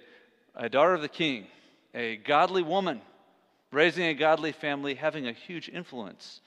[0.55, 1.47] a daughter of the king,
[1.95, 3.01] a godly woman,
[3.73, 6.41] raising a godly family, having a huge influence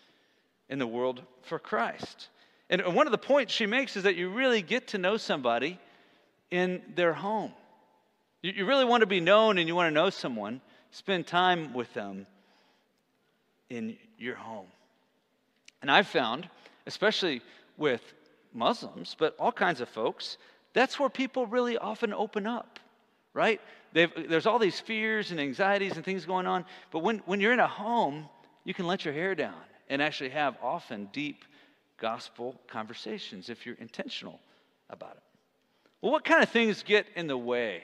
[0.69, 2.29] in the world for Christ.
[2.69, 5.79] And one of the points she makes is that you really get to know somebody
[6.51, 7.53] in their home.
[8.41, 10.61] You, you really want to be known and you want to know someone,
[10.91, 12.27] spend time with them
[13.69, 14.67] in your home.
[15.81, 16.47] And I've found,
[16.85, 17.41] especially
[17.77, 18.01] with
[18.53, 20.37] Muslims, but all kinds of folks,
[20.73, 22.79] that's where people really often open up,
[23.33, 23.59] right?
[23.93, 27.53] They've, there's all these fears and anxieties and things going on, but when, when you're
[27.53, 28.29] in a home,
[28.63, 29.55] you can let your hair down
[29.89, 31.43] and actually have often deep
[31.97, 34.39] gospel conversations if you're intentional
[34.89, 35.30] about it.
[36.01, 37.83] Well, what kind of things get in the way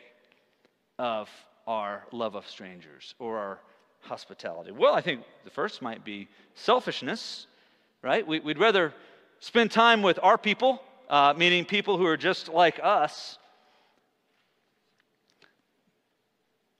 [0.97, 1.29] of
[1.67, 3.59] our love of strangers or our
[3.99, 4.71] hospitality?
[4.71, 7.45] Well, I think the first might be selfishness,
[8.01, 8.25] right?
[8.25, 8.91] We, would rather
[9.39, 13.37] spend time with our people, uh, meaning people who are just like us.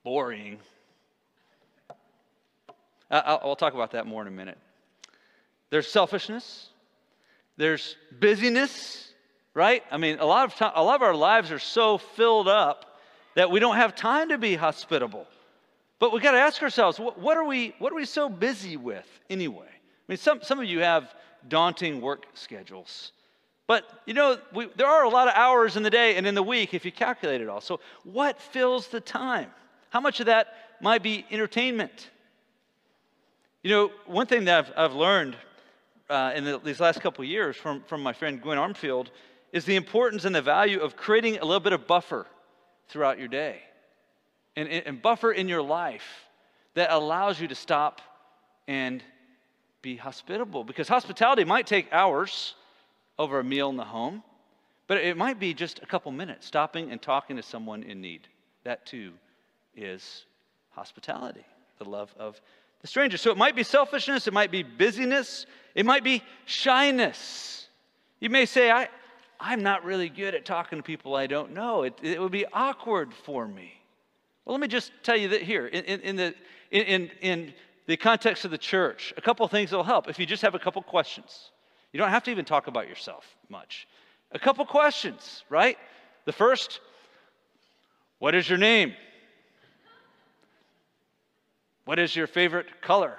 [0.04, 0.58] Boring.
[3.12, 4.58] I'll, I'll talk about that more in a minute.
[5.70, 6.70] There's selfishness.
[7.58, 9.14] There's busyness,
[9.58, 9.84] right?
[9.90, 13.00] I mean, a lot of time, a lot of our lives are so filled up
[13.34, 15.26] that we don't have time to be hospitable.
[15.98, 18.78] But we got to ask ourselves, what, what, are we, what are we so busy
[18.78, 19.66] with anyway?
[19.66, 21.12] I mean, some, some of you have
[21.48, 23.14] daunting work schedules.
[23.66, 26.36] But, you know, we, there are a lot of hours in the day and in
[26.36, 27.60] the week if you calculate it all.
[27.60, 29.50] So, what fills the time?
[29.90, 32.12] How much of that might be entertainment?
[33.64, 35.36] You know, one thing that I've, I've learned
[36.12, 39.08] uh, in the, these last couple years from, from my friend Gwen Armfield
[39.52, 42.26] is the importance and the value of creating a little bit of buffer
[42.90, 43.62] throughout your day
[44.56, 46.26] and, and buffer in your life
[46.74, 48.02] that allows you to stop
[48.68, 49.04] and
[49.82, 50.64] be hospitable.
[50.64, 52.56] Because hospitality might take hours
[53.18, 54.24] over a meal in the home,
[54.88, 58.28] but it might be just a couple minutes stopping and talking to someone in need.
[58.64, 59.14] That too
[59.76, 60.26] is
[60.72, 61.46] hospitality,
[61.78, 62.40] the love of
[62.82, 63.18] the stranger.
[63.18, 67.68] So it might be selfishness, it might be busyness, it might be shyness.
[68.20, 68.90] You may say, I,
[69.40, 71.84] I'm not really good at talking to people I don't know.
[71.84, 73.74] It, it would be awkward for me.
[74.46, 76.36] Well, let me just tell you that here, in, in, in the,
[76.72, 77.54] in, in
[77.86, 80.60] the context of the church, a couple things will help if you just have a
[80.60, 81.52] couple questions.
[81.92, 83.88] You don't have to even talk about yourself much.
[84.32, 85.78] A couple questions, right?
[86.26, 86.80] The first,
[88.20, 88.94] what is your name?
[91.86, 93.18] What is your favorite color?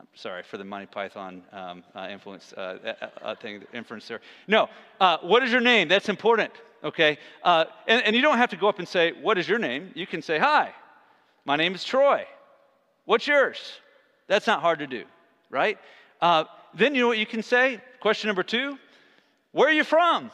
[0.00, 4.22] I'm sorry for the Monty Python um, uh, influence uh, uh, uh thing, inference there.
[4.48, 5.88] No, uh, what is your name?
[5.88, 6.50] That's important,
[6.82, 7.18] okay?
[7.42, 9.90] Uh, and, and you don't have to go up and say, What is your name?
[9.94, 10.72] You can say, Hi,
[11.44, 12.24] my name is Troy.
[13.04, 13.60] What's yours?
[14.26, 15.04] That's not hard to do,
[15.50, 15.76] right?
[16.72, 17.78] then you know what you can say?
[18.00, 18.78] Question number two
[19.52, 20.30] Where are you from?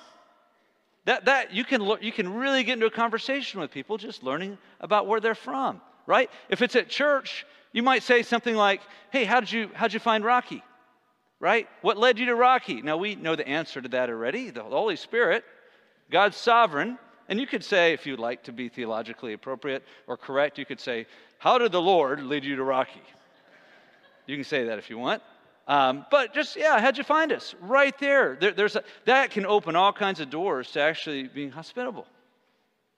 [1.07, 4.59] That, that you, can, you can really get into a conversation with people just learning
[4.81, 6.31] about where they're from right?
[6.49, 7.45] If it's at church,
[7.77, 10.63] you might say something like, Hey, how did you, how'd you find Rocky?
[11.41, 11.69] Right?
[11.83, 12.81] What led you to Rocky?
[12.81, 15.45] Now, we know the answer to that already the Holy Spirit,
[16.11, 16.99] God's sovereign.
[17.29, 20.81] And you could say, if you'd like to be theologically appropriate or correct, you could
[20.81, 23.03] say, How did the Lord lead you to Rocky?
[24.27, 25.23] You can say that if you want.
[25.69, 27.55] Um, but just, yeah, how'd you find us?
[27.61, 28.39] Right there.
[28.41, 32.07] there there's a, that can open all kinds of doors to actually being hospitable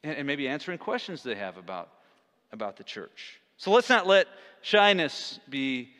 [0.04, 1.88] and, and maybe answering questions they have about
[2.52, 3.40] about the church.
[3.58, 4.28] So let's not let
[4.62, 5.90] shyness be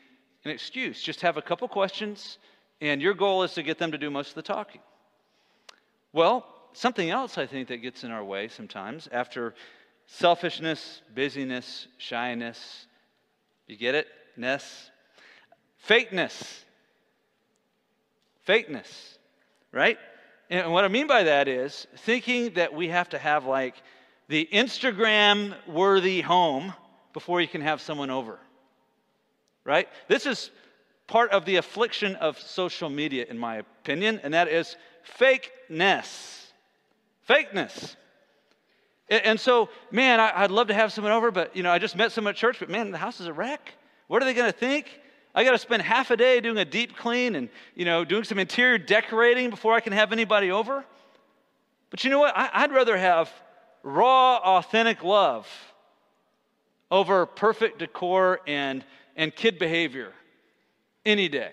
[0.45, 1.01] an excuse.
[1.01, 2.37] Just have a couple questions,
[2.81, 4.81] and your goal is to get them to do most of the talking.
[6.13, 9.53] Well, something else I think that gets in our way sometimes after
[10.07, 12.87] selfishness, busyness, shyness.
[13.67, 14.07] You get it?
[14.35, 14.89] Ness.
[15.87, 16.63] Fakeness.
[18.47, 19.17] Fakeness,
[19.71, 19.97] right?
[20.49, 23.75] And what I mean by that is thinking that we have to have like
[24.27, 26.73] the Instagram worthy home
[27.13, 28.39] before you can have someone over.
[29.65, 29.87] Right?
[30.07, 30.51] This is
[31.07, 34.75] part of the affliction of social media, in my opinion, and that is
[35.19, 36.45] fakeness.
[37.27, 37.95] Fakeness.
[39.09, 42.11] And so, man, I'd love to have someone over, but you know, I just met
[42.11, 43.73] someone at church, but man, the house is a wreck.
[44.07, 44.99] What are they to think?
[45.33, 48.23] I got to spend half a day doing a deep clean and you know doing
[48.23, 50.83] some interior decorating before I can have anybody over.
[51.89, 52.33] But you know what?
[52.35, 53.31] I'd rather have
[53.83, 55.47] raw, authentic love
[56.91, 58.83] over perfect decor and,
[59.19, 60.13] and kid behavior
[61.05, 61.51] any day.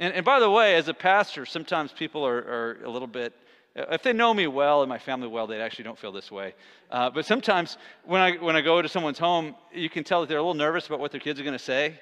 [0.00, 3.34] And, and by the way, as a pastor, sometimes people are, are a little bit,
[3.76, 6.54] if they know me well and my family well, they actually don't feel this way.
[6.90, 10.28] Uh, but sometimes when I, when I go to someone's home, you can tell that
[10.28, 12.00] they're a little nervous about what their kids are going to say.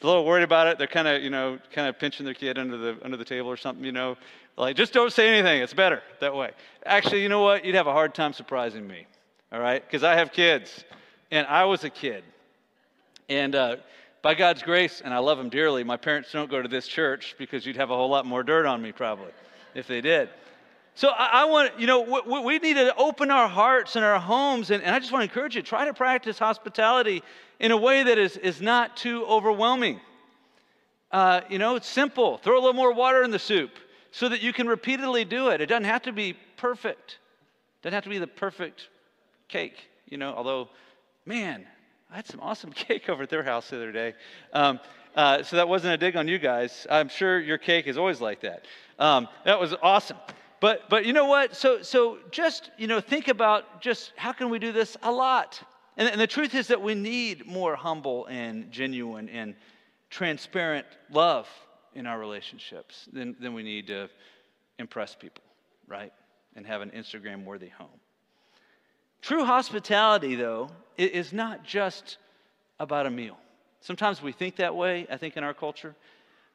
[0.00, 0.78] They're a little worried about it.
[0.78, 3.48] They're kind of, you know, kind of pinching their kid under the under the table
[3.48, 4.16] or something, you know.
[4.58, 5.62] Like, just don't say anything.
[5.62, 6.50] It's better that way.
[6.84, 7.64] Actually, you know what?
[7.64, 9.06] You'd have a hard time surprising me.
[9.52, 10.84] All right, because I have kids,
[11.30, 12.24] and I was a kid,
[13.28, 13.76] and uh,
[14.22, 15.84] by God's grace, and I love them dearly.
[15.84, 18.66] My parents don't go to this church because you'd have a whole lot more dirt
[18.66, 19.30] on me probably
[19.74, 20.28] if they did.
[20.96, 24.18] So I, I want, you know, we, we, need to open our hearts and our
[24.18, 27.22] homes, and, and I just want to encourage you try to practice hospitality
[27.60, 30.00] in a way that is, is not too overwhelming.
[31.12, 32.38] Uh, you know, it's simple.
[32.38, 33.70] Throw a little more water in the soup
[34.10, 35.60] so that you can repeatedly do it.
[35.60, 37.18] It doesn't have to be perfect.
[37.80, 38.88] It doesn't have to be the perfect
[39.48, 40.70] cake, you know, although,
[41.26, 41.66] man,
[42.10, 44.14] I had some awesome cake over at their house the other day.
[44.52, 44.80] Um,
[45.14, 46.86] uh, so that wasn't a dig on you guys.
[46.90, 48.66] I'm sure your cake is always like that.
[48.98, 50.18] Um, that was awesome.
[50.60, 51.56] But, but you know what?
[51.56, 55.60] So, so just, you know, think about just how can we do this a lot?
[55.96, 59.54] And, and the truth is that we need more humble and genuine and
[60.10, 61.48] transparent love
[61.94, 64.08] in our relationships than, than we need to
[64.78, 65.44] impress people,
[65.88, 66.12] right?
[66.54, 68.00] And have an Instagram worthy home.
[69.26, 72.18] True hospitality, though, is not just
[72.78, 73.36] about a meal.
[73.80, 75.96] Sometimes we think that way, I think, in our culture.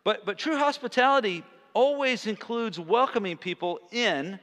[0.05, 1.43] But, but true hospitality
[1.73, 4.39] always includes welcoming people in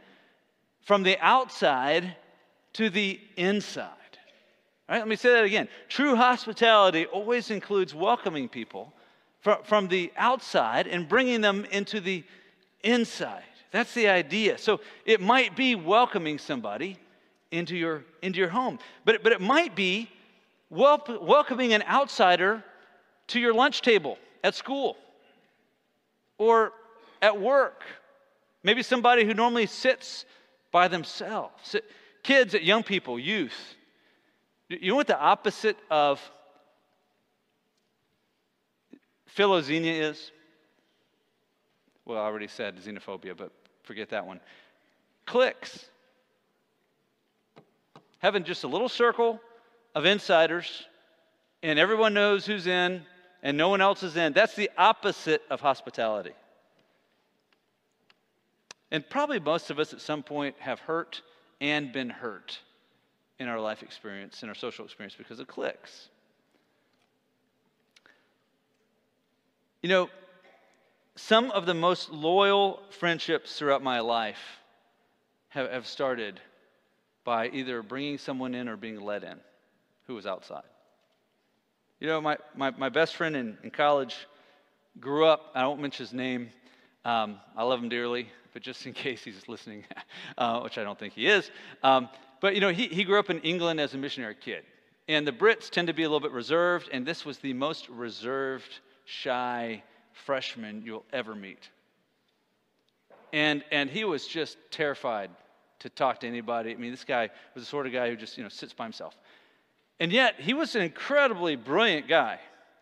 [0.82, 2.16] from the outside
[2.74, 3.88] to the inside.
[4.90, 5.66] All right, let me say that again.
[5.88, 8.92] True hospitality always includes welcoming people
[9.40, 12.22] from, from the outside and bringing them into the
[12.84, 13.40] inside.
[13.70, 14.58] That's the idea.
[14.58, 16.98] So it might be welcoming somebody
[17.50, 20.08] into your, into your home, but, but it might be
[20.70, 22.62] wel- welcoming an outsider
[23.28, 24.96] to your lunch table at school
[26.36, 26.72] or
[27.22, 27.82] at work.
[28.62, 30.24] Maybe somebody who normally sits
[30.70, 31.76] by themselves.
[32.22, 33.74] Kids, young people, youth.
[34.68, 36.20] You know what the opposite of
[39.34, 40.30] philoxenia is?
[42.04, 44.40] Well, I already said xenophobia, but forget that one.
[45.26, 45.86] Cliques.
[48.18, 49.40] Having just a little circle
[49.94, 50.84] of insiders,
[51.62, 53.02] and everyone knows who's in,
[53.42, 54.32] and no one else is in.
[54.32, 56.32] That's the opposite of hospitality.
[58.90, 61.22] And probably most of us at some point have hurt
[61.60, 62.58] and been hurt
[63.38, 66.08] in our life experience, in our social experience, because of cliques.
[69.82, 70.10] You know,
[71.14, 74.60] some of the most loyal friendships throughout my life
[75.50, 76.40] have, have started
[77.28, 79.38] by either bringing someone in or being led in
[80.06, 80.62] who was outside.
[82.00, 84.16] You know, my, my, my best friend in, in college
[84.98, 86.48] grew up, I won't mention his name,
[87.04, 89.84] um, I love him dearly but just in case he's listening,
[90.38, 91.50] uh, which I don't think he is.
[91.82, 92.08] Um,
[92.40, 94.64] but you know, he, he grew up in England as a missionary kid.
[95.06, 97.88] And the Brits tend to be a little bit reserved, and this was the most
[97.90, 99.82] reserved, shy
[100.24, 101.68] freshman you'll ever meet.
[103.32, 105.30] And, and he was just terrified
[105.80, 106.72] to talk to anybody.
[106.72, 108.84] I mean, this guy was the sort of guy who just, you know, sits by
[108.84, 109.16] himself.
[110.00, 112.38] And yet, he was an incredibly brilliant guy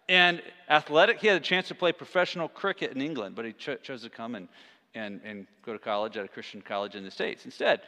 [0.09, 1.20] and athletic.
[1.20, 4.11] He had a chance to play professional cricket in England, but he cho- chose to
[4.11, 4.49] come and
[4.97, 7.82] and, and go to college at a Christian college in the States instead.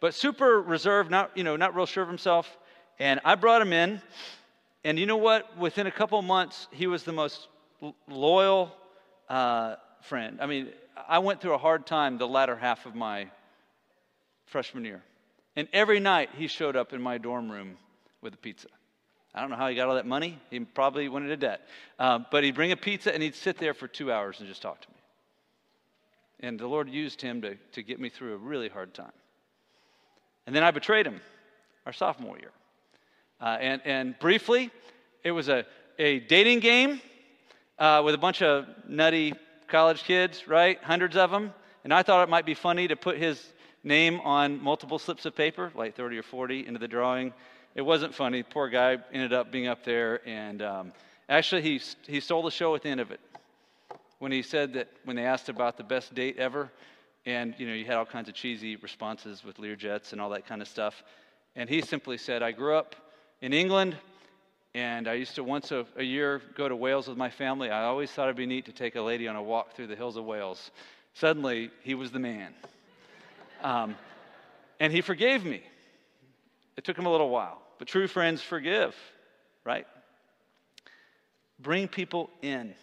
[0.00, 2.58] But super reserved, not, you know, not real sure of himself.
[2.98, 4.00] And I brought him in,
[4.84, 5.56] and you know what?
[5.58, 7.48] Within a couple months, he was the most
[8.08, 8.72] loyal
[9.28, 10.38] uh, friend.
[10.40, 10.68] I mean,
[11.08, 13.28] I went through a hard time the latter half of my
[14.50, 15.02] freshman year.
[15.56, 17.76] And every night he showed up in my dorm room
[18.20, 18.68] with a pizza.
[19.34, 20.38] I don't know how he got all that money.
[20.50, 21.66] He probably went into debt.
[21.98, 24.60] Uh, but he'd bring a pizza and he'd sit there for two hours and just
[24.60, 24.96] talk to me.
[26.40, 29.12] And the Lord used him to, to get me through a really hard time.
[30.46, 31.20] And then I betrayed him
[31.86, 32.50] our sophomore year.
[33.40, 34.70] Uh, and, and briefly,
[35.22, 35.64] it was a,
[35.98, 37.00] a dating game
[37.78, 39.34] uh, with a bunch of nutty
[39.68, 40.82] college kids, right?
[40.82, 41.52] Hundreds of them.
[41.84, 43.40] And I thought it might be funny to put his
[43.82, 47.32] name on multiple slips of paper, like 30 or 40, into the drawing.
[47.74, 48.42] It wasn't funny.
[48.42, 50.92] Poor guy ended up being up there, and um,
[51.28, 53.20] actually, he, he stole the show at the end of it
[54.18, 56.70] when he said that when they asked about the best date ever,
[57.26, 60.46] and you know, you had all kinds of cheesy responses with Learjets and all that
[60.46, 61.02] kind of stuff.
[61.56, 62.94] And he simply said, I grew up
[63.40, 63.96] in England,
[64.74, 67.70] and I used to once a, a year go to Wales with my family.
[67.70, 69.96] I always thought it'd be neat to take a lady on a walk through the
[69.96, 70.70] hills of Wales.
[71.14, 72.54] Suddenly, he was the man.
[73.62, 73.96] Um,
[74.78, 75.62] and he forgave me.
[76.76, 78.96] It took him a little while, but true friends forgive,
[79.64, 79.86] right?
[81.58, 82.74] Bring people in.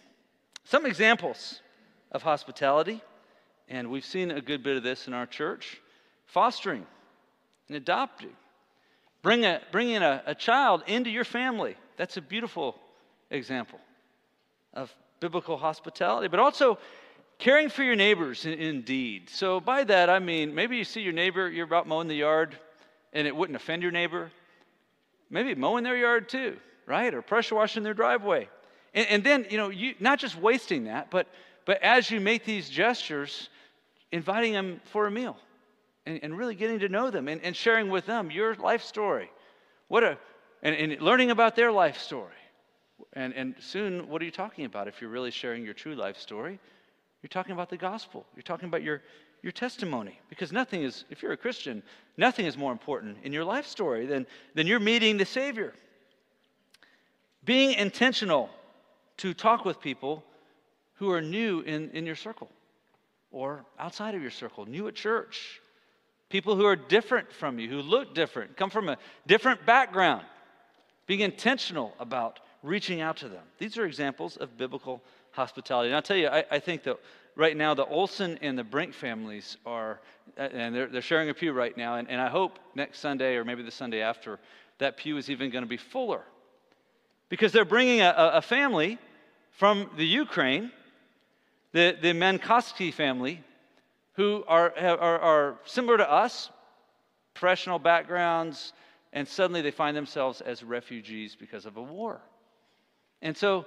[0.64, 1.60] Some examples
[2.12, 3.02] of hospitality,
[3.68, 5.80] and we've seen a good bit of this in our church
[6.26, 6.86] fostering
[7.68, 8.36] and adopting.
[9.22, 11.76] Bring a, bringing a, a child into your family.
[11.96, 12.76] That's a beautiful
[13.30, 13.80] example
[14.74, 16.78] of biblical hospitality, but also
[17.38, 19.30] caring for your neighbors indeed.
[19.30, 22.56] So, by that, I mean maybe you see your neighbor, you're about mowing the yard,
[23.12, 24.30] and it wouldn't offend your neighbor.
[25.30, 27.12] Maybe mowing their yard too, right?
[27.12, 28.48] Or pressure washing their driveway.
[28.94, 31.26] And, and then, you know, you, not just wasting that, but,
[31.64, 33.50] but as you make these gestures,
[34.12, 35.36] inviting them for a meal
[36.06, 39.30] and, and really getting to know them and, and sharing with them your life story.
[39.88, 40.18] What a,
[40.62, 42.32] and, and learning about their life story.
[43.12, 46.18] And, and soon, what are you talking about if you're really sharing your true life
[46.18, 46.58] story?
[47.22, 48.24] You're talking about the gospel.
[48.36, 49.02] You're talking about your,
[49.42, 50.18] your testimony.
[50.28, 51.82] Because nothing is, if you're a Christian,
[52.16, 55.74] nothing is more important in your life story than, than you're meeting the Savior.
[57.44, 58.50] Being intentional
[59.18, 60.22] to talk with people
[60.94, 62.50] who are new in, in your circle
[63.30, 65.60] or outside of your circle, new at church,
[66.28, 68.96] people who are different from you, who look different, come from a
[69.26, 70.24] different background.
[71.06, 73.42] Being intentional about reaching out to them.
[73.58, 75.02] These are examples of biblical
[75.38, 75.88] hospitality.
[75.88, 76.98] And I'll tell you, I, I think that
[77.36, 80.00] right now the Olson and the Brink families are,
[80.36, 83.44] and they're, they're sharing a pew right now, and, and I hope next Sunday or
[83.44, 84.40] maybe the Sunday after,
[84.78, 86.22] that pew is even going to be fuller.
[87.28, 88.98] Because they're bringing a, a family
[89.52, 90.72] from the Ukraine,
[91.72, 93.42] the, the Mankoski family,
[94.14, 96.50] who are, are, are similar to us,
[97.34, 98.72] professional backgrounds,
[99.12, 102.20] and suddenly they find themselves as refugees because of a war.
[103.22, 103.66] And so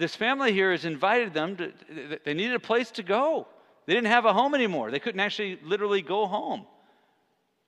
[0.00, 1.72] this family here has invited them to,
[2.24, 3.46] they needed a place to go.
[3.86, 4.90] They didn't have a home anymore.
[4.90, 6.66] They couldn't actually literally go home.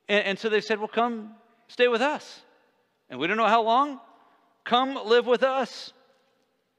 [0.08, 1.34] And, and so they said, Well, come
[1.68, 2.42] stay with us.
[3.08, 4.00] And we don't know how long.
[4.64, 5.92] Come live with us.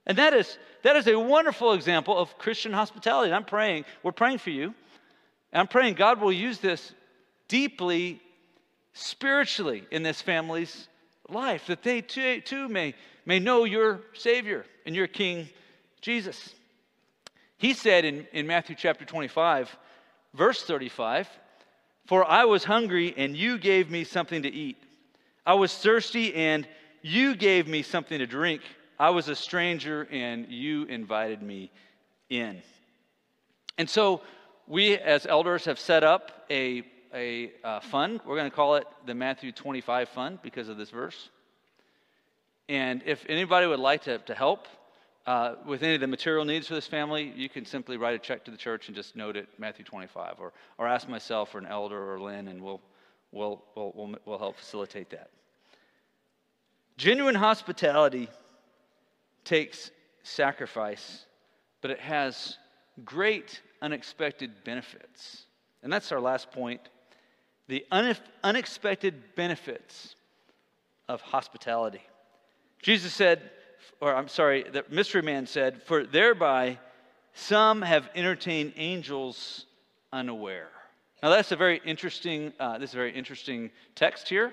[0.06, 3.28] And that is, that is a wonderful example of Christian hospitality.
[3.28, 4.74] And I'm praying, we're praying for you.
[5.52, 6.92] And I'm praying God will use this
[7.48, 8.20] deeply
[8.92, 10.88] spiritually in this family's
[11.28, 12.94] life, that they too, too may,
[13.26, 15.48] may know your Savior and your King,
[16.00, 16.54] Jesus.
[17.56, 19.74] He said in, in Matthew chapter 25,
[20.34, 21.28] verse 35,
[22.06, 24.76] For I was hungry and you gave me something to eat.
[25.46, 26.66] I was thirsty and
[27.02, 28.62] you gave me something to drink.
[28.98, 31.70] I was a stranger and you invited me
[32.30, 32.62] in.
[33.78, 34.22] And so
[34.66, 36.82] we, as elders, have set up a
[37.14, 38.20] a uh, fund.
[38.26, 41.30] We're going to call it the Matthew 25 Fund because of this verse.
[42.68, 44.66] And if anybody would like to, to help
[45.26, 48.18] uh, with any of the material needs for this family, you can simply write a
[48.18, 51.58] check to the church and just note it Matthew 25, or, or ask myself or
[51.58, 52.80] an elder or Lynn, and we'll,
[53.30, 55.30] we'll, we'll, we'll, we'll help facilitate that.
[56.96, 58.28] Genuine hospitality
[59.44, 59.90] takes
[60.22, 61.26] sacrifice,
[61.80, 62.58] but it has
[63.04, 65.44] great unexpected benefits.
[65.82, 66.80] And that's our last point
[67.68, 67.86] the
[68.42, 70.14] unexpected benefits
[71.08, 72.02] of hospitality.
[72.82, 73.50] Jesus said,
[74.00, 76.78] or I'm sorry, the mystery man said, For thereby
[77.34, 79.66] some have entertained angels
[80.12, 80.68] unaware.
[81.22, 84.52] Now that's a very interesting, uh, this is a very interesting text here.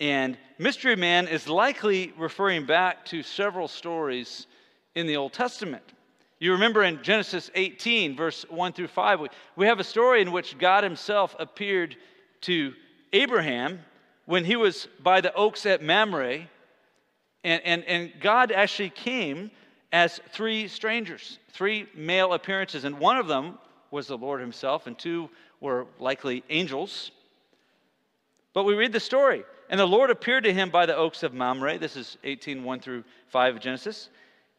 [0.00, 4.48] And mystery man is likely referring back to several stories
[4.96, 5.84] in the Old Testament.
[6.40, 10.32] You remember in Genesis 18, verse 1 through 5, we, we have a story in
[10.32, 11.96] which God himself appeared
[12.44, 12.74] to
[13.12, 13.80] Abraham
[14.26, 16.48] when he was by the oaks at Mamre.
[17.42, 19.50] And, and, and God actually came
[19.92, 22.84] as three strangers, three male appearances.
[22.84, 23.58] And one of them
[23.90, 25.30] was the Lord himself, and two
[25.60, 27.10] were likely angels.
[28.52, 29.44] But we read the story.
[29.70, 31.78] And the Lord appeared to him by the oaks of Mamre.
[31.78, 34.10] This is 18, 1 through 5 of Genesis.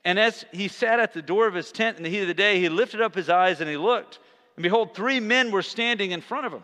[0.03, 2.33] And as he sat at the door of his tent in the heat of the
[2.33, 4.19] day, he lifted up his eyes and he looked.
[4.55, 6.63] And behold, three men were standing in front of him.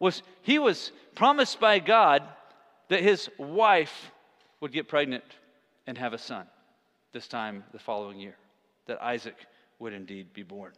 [0.00, 2.22] was he was promised by God
[2.88, 4.10] that his wife
[4.60, 5.24] would get pregnant
[5.86, 6.46] and have a son
[7.12, 8.36] this time the following year,
[8.86, 9.36] that Isaac
[9.78, 10.72] would indeed be born.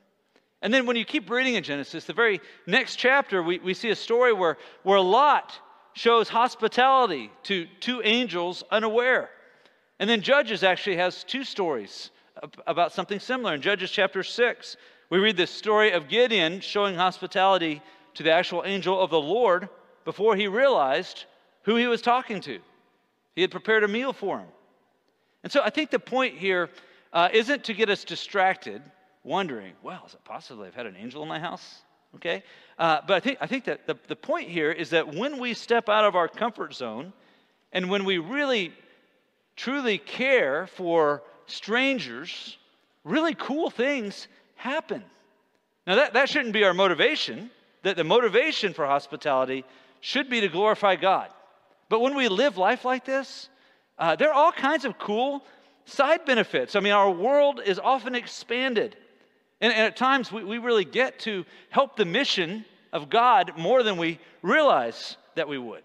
[0.62, 3.90] And then when you keep reading in Genesis, the very next chapter, we, we see
[3.90, 5.52] a story where, where Lot
[5.94, 9.28] shows hospitality to two angels unaware.
[9.98, 12.10] And then Judges actually has two stories
[12.66, 13.54] about something similar.
[13.54, 14.76] In Judges chapter 6,
[15.10, 17.82] we read the story of Gideon showing hospitality
[18.14, 19.68] to the actual angel of the Lord
[20.04, 21.24] before he realized
[21.62, 22.58] who he was talking to.
[23.34, 24.48] He had prepared a meal for him.
[25.42, 26.70] And so I think the point here
[27.12, 28.82] uh, isn't to get us distracted,
[29.24, 31.82] wondering, well, is it possible I've had an angel in my house?
[32.16, 32.42] Okay?
[32.78, 35.54] Uh, but I think, I think that the, the point here is that when we
[35.54, 37.12] step out of our comfort zone
[37.72, 38.72] and when we really,
[39.56, 42.58] truly care for strangers,
[43.04, 45.02] really cool things happen.
[45.86, 47.50] Now, that, that shouldn't be our motivation.
[47.82, 49.64] That the motivation for hospitality
[50.00, 51.28] should be to glorify God.
[51.88, 53.48] But when we live life like this,
[53.98, 55.44] uh, there are all kinds of cool
[55.84, 56.74] side benefits.
[56.74, 58.96] I mean, our world is often expanded.
[59.60, 63.82] And, and at times, we, we really get to help the mission of God more
[63.82, 65.82] than we realize that we would.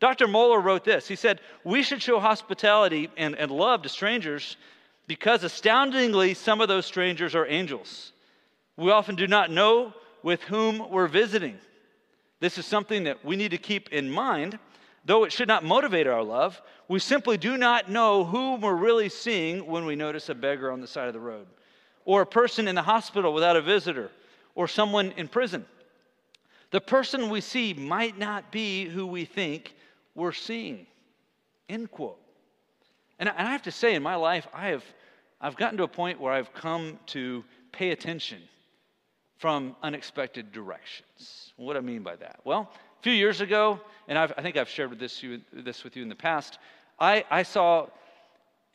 [0.00, 0.26] Dr.
[0.26, 1.06] Mohler wrote this.
[1.06, 4.56] He said, We should show hospitality and, and love to strangers
[5.06, 8.12] because astoundingly, some of those strangers are angels.
[8.76, 9.92] We often do not know
[10.24, 11.58] with whom we're visiting.
[12.40, 14.58] This is something that we need to keep in mind.
[15.04, 19.10] Though it should not motivate our love, we simply do not know whom we're really
[19.10, 21.46] seeing when we notice a beggar on the side of the road,
[22.06, 24.10] or a person in the hospital without a visitor,
[24.54, 25.66] or someone in prison.
[26.70, 29.74] The person we see might not be who we think
[30.14, 30.86] we're seeing.
[31.68, 32.18] End quote.
[33.18, 34.84] And I have to say, in my life, I have,
[35.38, 38.40] I've gotten to a point where I've come to pay attention
[39.38, 41.52] from unexpected directions.
[41.56, 42.40] What do I mean by that?
[42.44, 45.96] Well, a few years ago, and I've, i think I've shared this, you, this with
[45.96, 46.58] you in the past,
[46.98, 47.86] I, I saw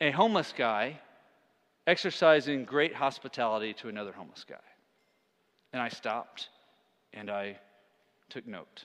[0.00, 0.98] a homeless guy
[1.86, 4.56] exercising great hospitality to another homeless guy.
[5.72, 6.48] And I stopped
[7.12, 7.58] and I
[8.28, 8.84] took note.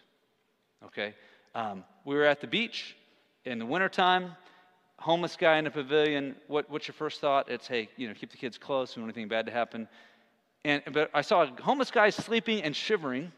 [0.86, 1.14] Okay?
[1.54, 2.96] Um, we were at the beach
[3.46, 4.32] in the wintertime
[4.98, 7.50] homeless guy in a pavilion, what, what's your first thought?
[7.50, 9.88] It's, hey, you know, keep the kids close, we don't want anything bad to happen.
[10.66, 13.32] And, but I saw a homeless guy sleeping and shivering,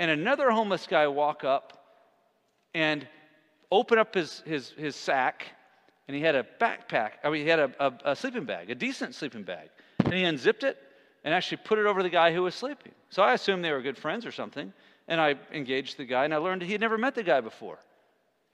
[0.00, 1.86] and another homeless guy walk up
[2.74, 3.06] and
[3.70, 5.46] open up his, his, his sack,
[6.08, 8.74] and he had a backpack, I mean, he had a, a, a sleeping bag, a
[8.74, 9.68] decent sleeping bag.
[10.00, 10.76] And he unzipped it
[11.22, 12.92] and actually put it over the guy who was sleeping.
[13.10, 14.72] So I assumed they were good friends or something.
[15.06, 17.78] And I engaged the guy, and I learned he had never met the guy before.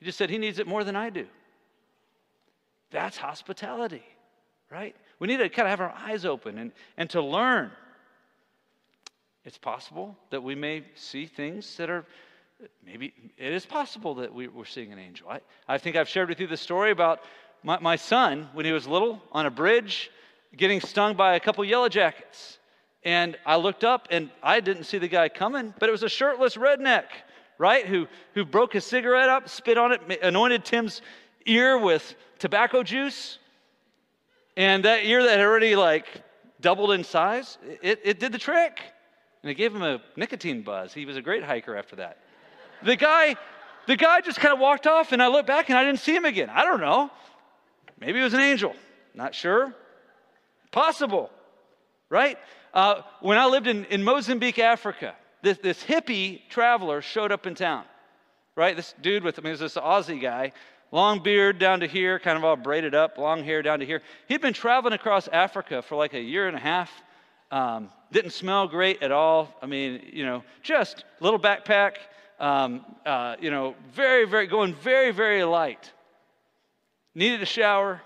[0.01, 1.27] He just said, he needs it more than I do.
[2.91, 4.05] That's hospitality,
[4.71, 4.95] right?
[5.19, 7.71] We need to kind of have our eyes open and, and to learn.
[9.45, 12.05] It's possible that we may see things that are,
[12.85, 15.29] maybe it is possible that we, are seeing an angel.
[15.29, 17.21] I, I think I've shared with you the story about
[17.65, 20.11] my, my son when he was little on a bridge
[20.57, 22.59] getting stung by a couple yellow jackets.
[23.05, 26.09] And I looked up and I didn't see the guy coming, but it was a
[26.09, 27.07] shirtless redneck,
[27.59, 27.85] right?
[27.87, 31.03] Who, who broke his cigarette up, spit on it, anointed Tim's
[31.47, 33.39] ear with tobacco juice,
[34.57, 36.07] and that ear that had already like
[36.61, 38.81] doubled in size, it, it did the trick.
[39.43, 40.93] And it gave him a nicotine buzz.
[40.93, 42.19] He was a great hiker after that.
[42.83, 43.37] The guy,
[43.87, 46.15] the guy just kind of walked off, and I looked back and I didn't see
[46.15, 46.51] him again.
[46.51, 47.11] I don't know.
[47.99, 48.75] Maybe it was an angel.
[49.15, 49.75] Not sure.
[50.71, 51.31] Possible,
[52.09, 52.39] right?
[52.73, 57.55] Uh, when I lived in, in Mozambique, Africa, this, this hippie traveler showed up in
[57.55, 57.85] town,
[58.57, 58.75] right?
[58.75, 60.53] This dude with, I mean, it was this Aussie guy
[60.93, 64.03] long beard down to here, kind of all braided up, long hair down to here.
[64.29, 66.91] He'd been traveling across Africa for like a year and a half.
[67.51, 69.55] Um, didn't smell great at all.
[69.63, 71.97] I mean, you know, just little backpack.
[72.39, 75.91] Um, uh, you know, very, very going very, very light.
[77.15, 78.01] Needed a shower,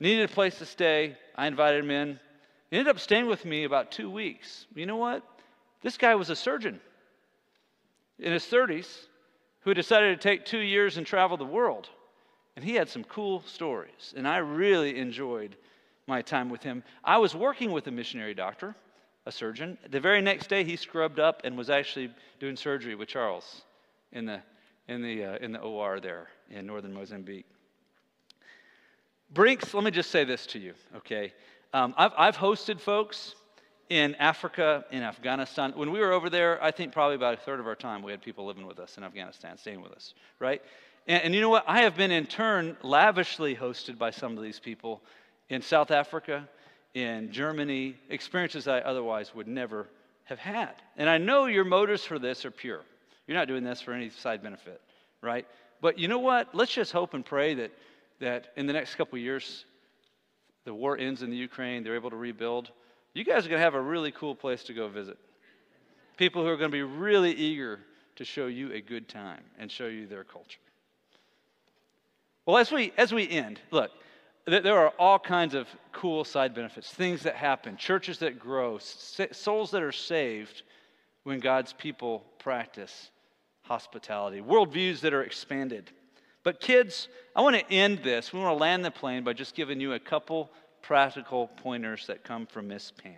[0.00, 1.16] needed a place to stay.
[1.36, 2.20] I invited him in.
[2.70, 4.66] He ended up staying with me about two weeks.
[4.74, 5.22] You know what?
[5.82, 6.80] This guy was a surgeon
[8.18, 9.06] in his 30s
[9.60, 11.88] who decided to take two years and travel the world.
[12.56, 15.56] And he had some cool stories, and I really enjoyed
[16.06, 16.84] my time with him.
[17.02, 18.76] I was working with a missionary doctor,
[19.26, 19.78] a surgeon.
[19.90, 22.10] The very next day, he scrubbed up and was actually
[22.40, 23.62] doing surgery with Charles
[24.12, 24.40] in the,
[24.88, 27.46] in the, uh, in the OR there in northern Mozambique.
[29.32, 31.32] Brinks, let me just say this to you, okay?
[31.72, 33.34] Um, I've, I've hosted folks
[33.90, 35.72] in Africa, in Afghanistan.
[35.74, 38.12] When we were over there, I think probably about a third of our time we
[38.12, 40.62] had people living with us in Afghanistan, staying with us, right?
[41.06, 41.64] And, and you know what?
[41.66, 45.02] I have been in turn lavishly hosted by some of these people
[45.48, 46.48] in South Africa,
[46.94, 49.88] in Germany, experiences I otherwise would never
[50.24, 50.74] have had.
[50.96, 52.80] And I know your motives for this are pure.
[53.26, 54.80] You're not doing this for any side benefit,
[55.20, 55.46] right?
[55.80, 56.54] But you know what?
[56.54, 57.72] Let's just hope and pray that,
[58.20, 59.64] that in the next couple years,
[60.64, 62.70] the war ends in the Ukraine, they're able to rebuild.
[63.12, 65.18] You guys are going to have a really cool place to go visit.
[66.16, 67.80] People who are going to be really eager
[68.16, 70.60] to show you a good time and show you their culture.
[72.46, 73.90] Well, as we, as we end, look,
[74.46, 79.70] there are all kinds of cool side benefits, things that happen, churches that grow, souls
[79.70, 80.62] that are saved
[81.22, 83.10] when God's people practice
[83.62, 85.90] hospitality, worldviews that are expanded.
[86.42, 88.32] But, kids, I want to end this.
[88.32, 90.50] We want to land the plane by just giving you a couple
[90.82, 93.14] practical pointers that come from Miss Pam.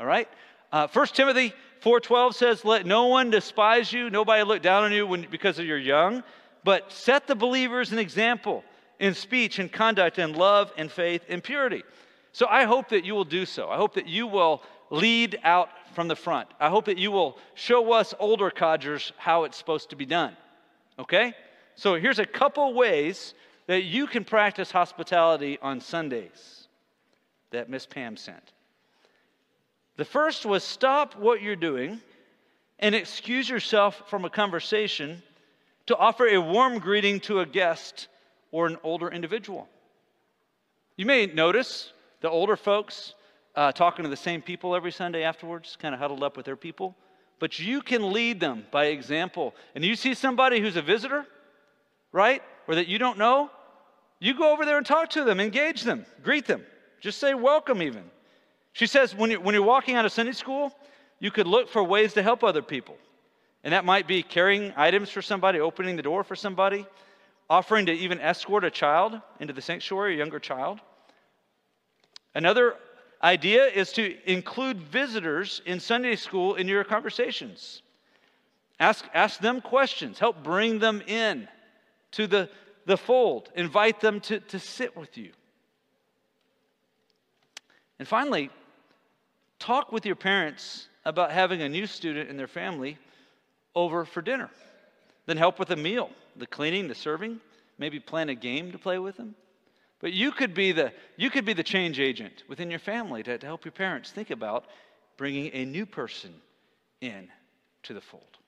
[0.00, 0.28] All right?
[0.72, 1.52] Uh, 1 Timothy
[1.82, 5.76] 4.12 says, Let no one despise you, nobody look down on you when, because you're
[5.76, 6.24] young,
[6.64, 8.64] but set the believers an example
[9.02, 11.82] in speech and conduct and love and faith and purity.
[12.30, 13.68] So I hope that you will do so.
[13.68, 16.48] I hope that you will lead out from the front.
[16.60, 20.36] I hope that you will show us older codgers how it's supposed to be done.
[21.00, 21.34] Okay?
[21.74, 23.34] So here's a couple ways
[23.66, 26.68] that you can practice hospitality on Sundays
[27.50, 28.52] that Miss Pam sent.
[29.96, 32.00] The first was stop what you're doing
[32.78, 35.24] and excuse yourself from a conversation
[35.86, 38.06] to offer a warm greeting to a guest
[38.52, 39.68] or an older individual.
[40.96, 43.14] You may notice the older folks
[43.56, 46.56] uh, talking to the same people every Sunday afterwards, kind of huddled up with their
[46.56, 46.94] people.
[47.40, 49.54] But you can lead them by example.
[49.74, 51.26] And you see somebody who's a visitor,
[52.12, 52.42] right?
[52.68, 53.50] Or that you don't know,
[54.20, 56.62] you go over there and talk to them, engage them, greet them.
[57.00, 58.04] Just say welcome, even.
[58.72, 60.72] She says when you're, when you're walking out of Sunday school,
[61.18, 62.96] you could look for ways to help other people.
[63.64, 66.86] And that might be carrying items for somebody, opening the door for somebody,
[67.52, 70.80] offering to even escort a child into the sanctuary, a younger child.
[72.34, 72.76] Another
[73.22, 77.82] idea is to include visitors in Sunday school in your conversations.
[78.80, 81.46] Ask, ask them questions, help bring them in
[82.12, 82.48] to the,
[82.86, 85.32] the fold, invite them to, to sit with you.
[87.98, 88.48] And finally,
[89.58, 92.96] talk with your parents about having a new student in their family
[93.74, 94.48] over for dinner.
[95.26, 97.40] Then help with a meal, the cleaning, the serving,
[97.78, 99.34] maybe plan a game to play with them.
[100.00, 103.38] But you could be the, you could be the change agent within your family to,
[103.38, 104.64] to help your parents think about
[105.16, 106.34] bringing a new person
[107.00, 107.28] in
[107.84, 108.38] to the fold.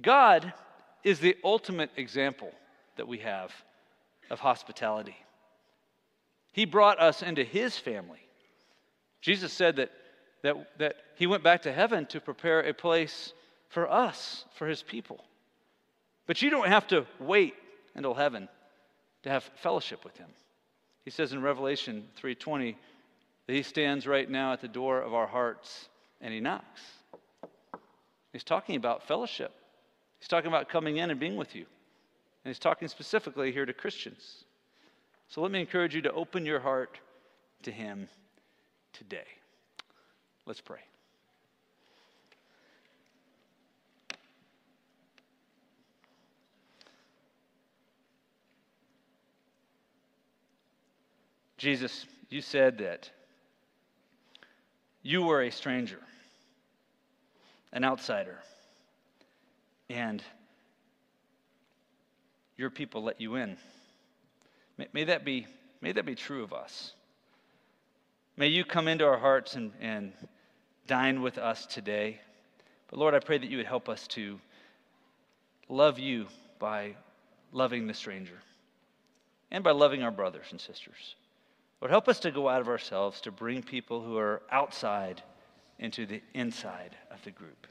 [0.00, 0.52] God
[1.04, 2.52] is the ultimate example
[2.96, 3.52] that we have
[4.30, 5.16] of hospitality.
[6.52, 8.20] He brought us into his family.
[9.20, 9.90] Jesus said that,
[10.42, 13.32] that, that he went back to heaven to prepare a place
[13.68, 15.24] for us, for his people.
[16.26, 17.54] But you don't have to wait
[17.94, 18.48] until heaven
[19.22, 20.28] to have fellowship with him.
[21.04, 22.76] He says in Revelation 3:20
[23.46, 25.88] that he stands right now at the door of our hearts
[26.20, 26.80] and he knocks.
[28.32, 29.52] He's talking about fellowship.
[30.18, 31.66] He's talking about coming in and being with you.
[32.44, 34.44] And he's talking specifically here to Christians.
[35.28, 36.98] So let me encourage you to open your heart
[37.62, 38.08] to him
[38.92, 39.26] today.
[40.46, 40.80] Let's pray.
[51.56, 53.10] Jesus, you said that
[55.02, 56.00] you were a stranger,
[57.72, 58.38] an outsider,
[59.88, 60.22] and
[62.56, 63.56] your people let you in.
[64.78, 65.46] May, may, that, be,
[65.80, 66.92] may that be true of us.
[68.36, 70.12] May you come into our hearts and, and
[70.86, 72.20] dine with us today.
[72.88, 74.40] But Lord, I pray that you would help us to
[75.68, 76.26] love you
[76.58, 76.96] by
[77.52, 78.40] loving the stranger
[79.50, 81.14] and by loving our brothers and sisters.
[81.84, 85.22] Lord, help us to go out of ourselves to bring people who are outside
[85.78, 87.66] into the inside of the group.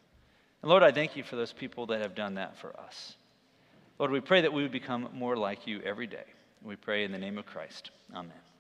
[0.62, 3.16] And Lord, I thank you for those people that have done that for us.
[3.98, 6.26] Lord, we pray that we would become more like you every day.
[6.62, 7.90] We pray in the name of Christ.
[8.14, 8.53] Amen.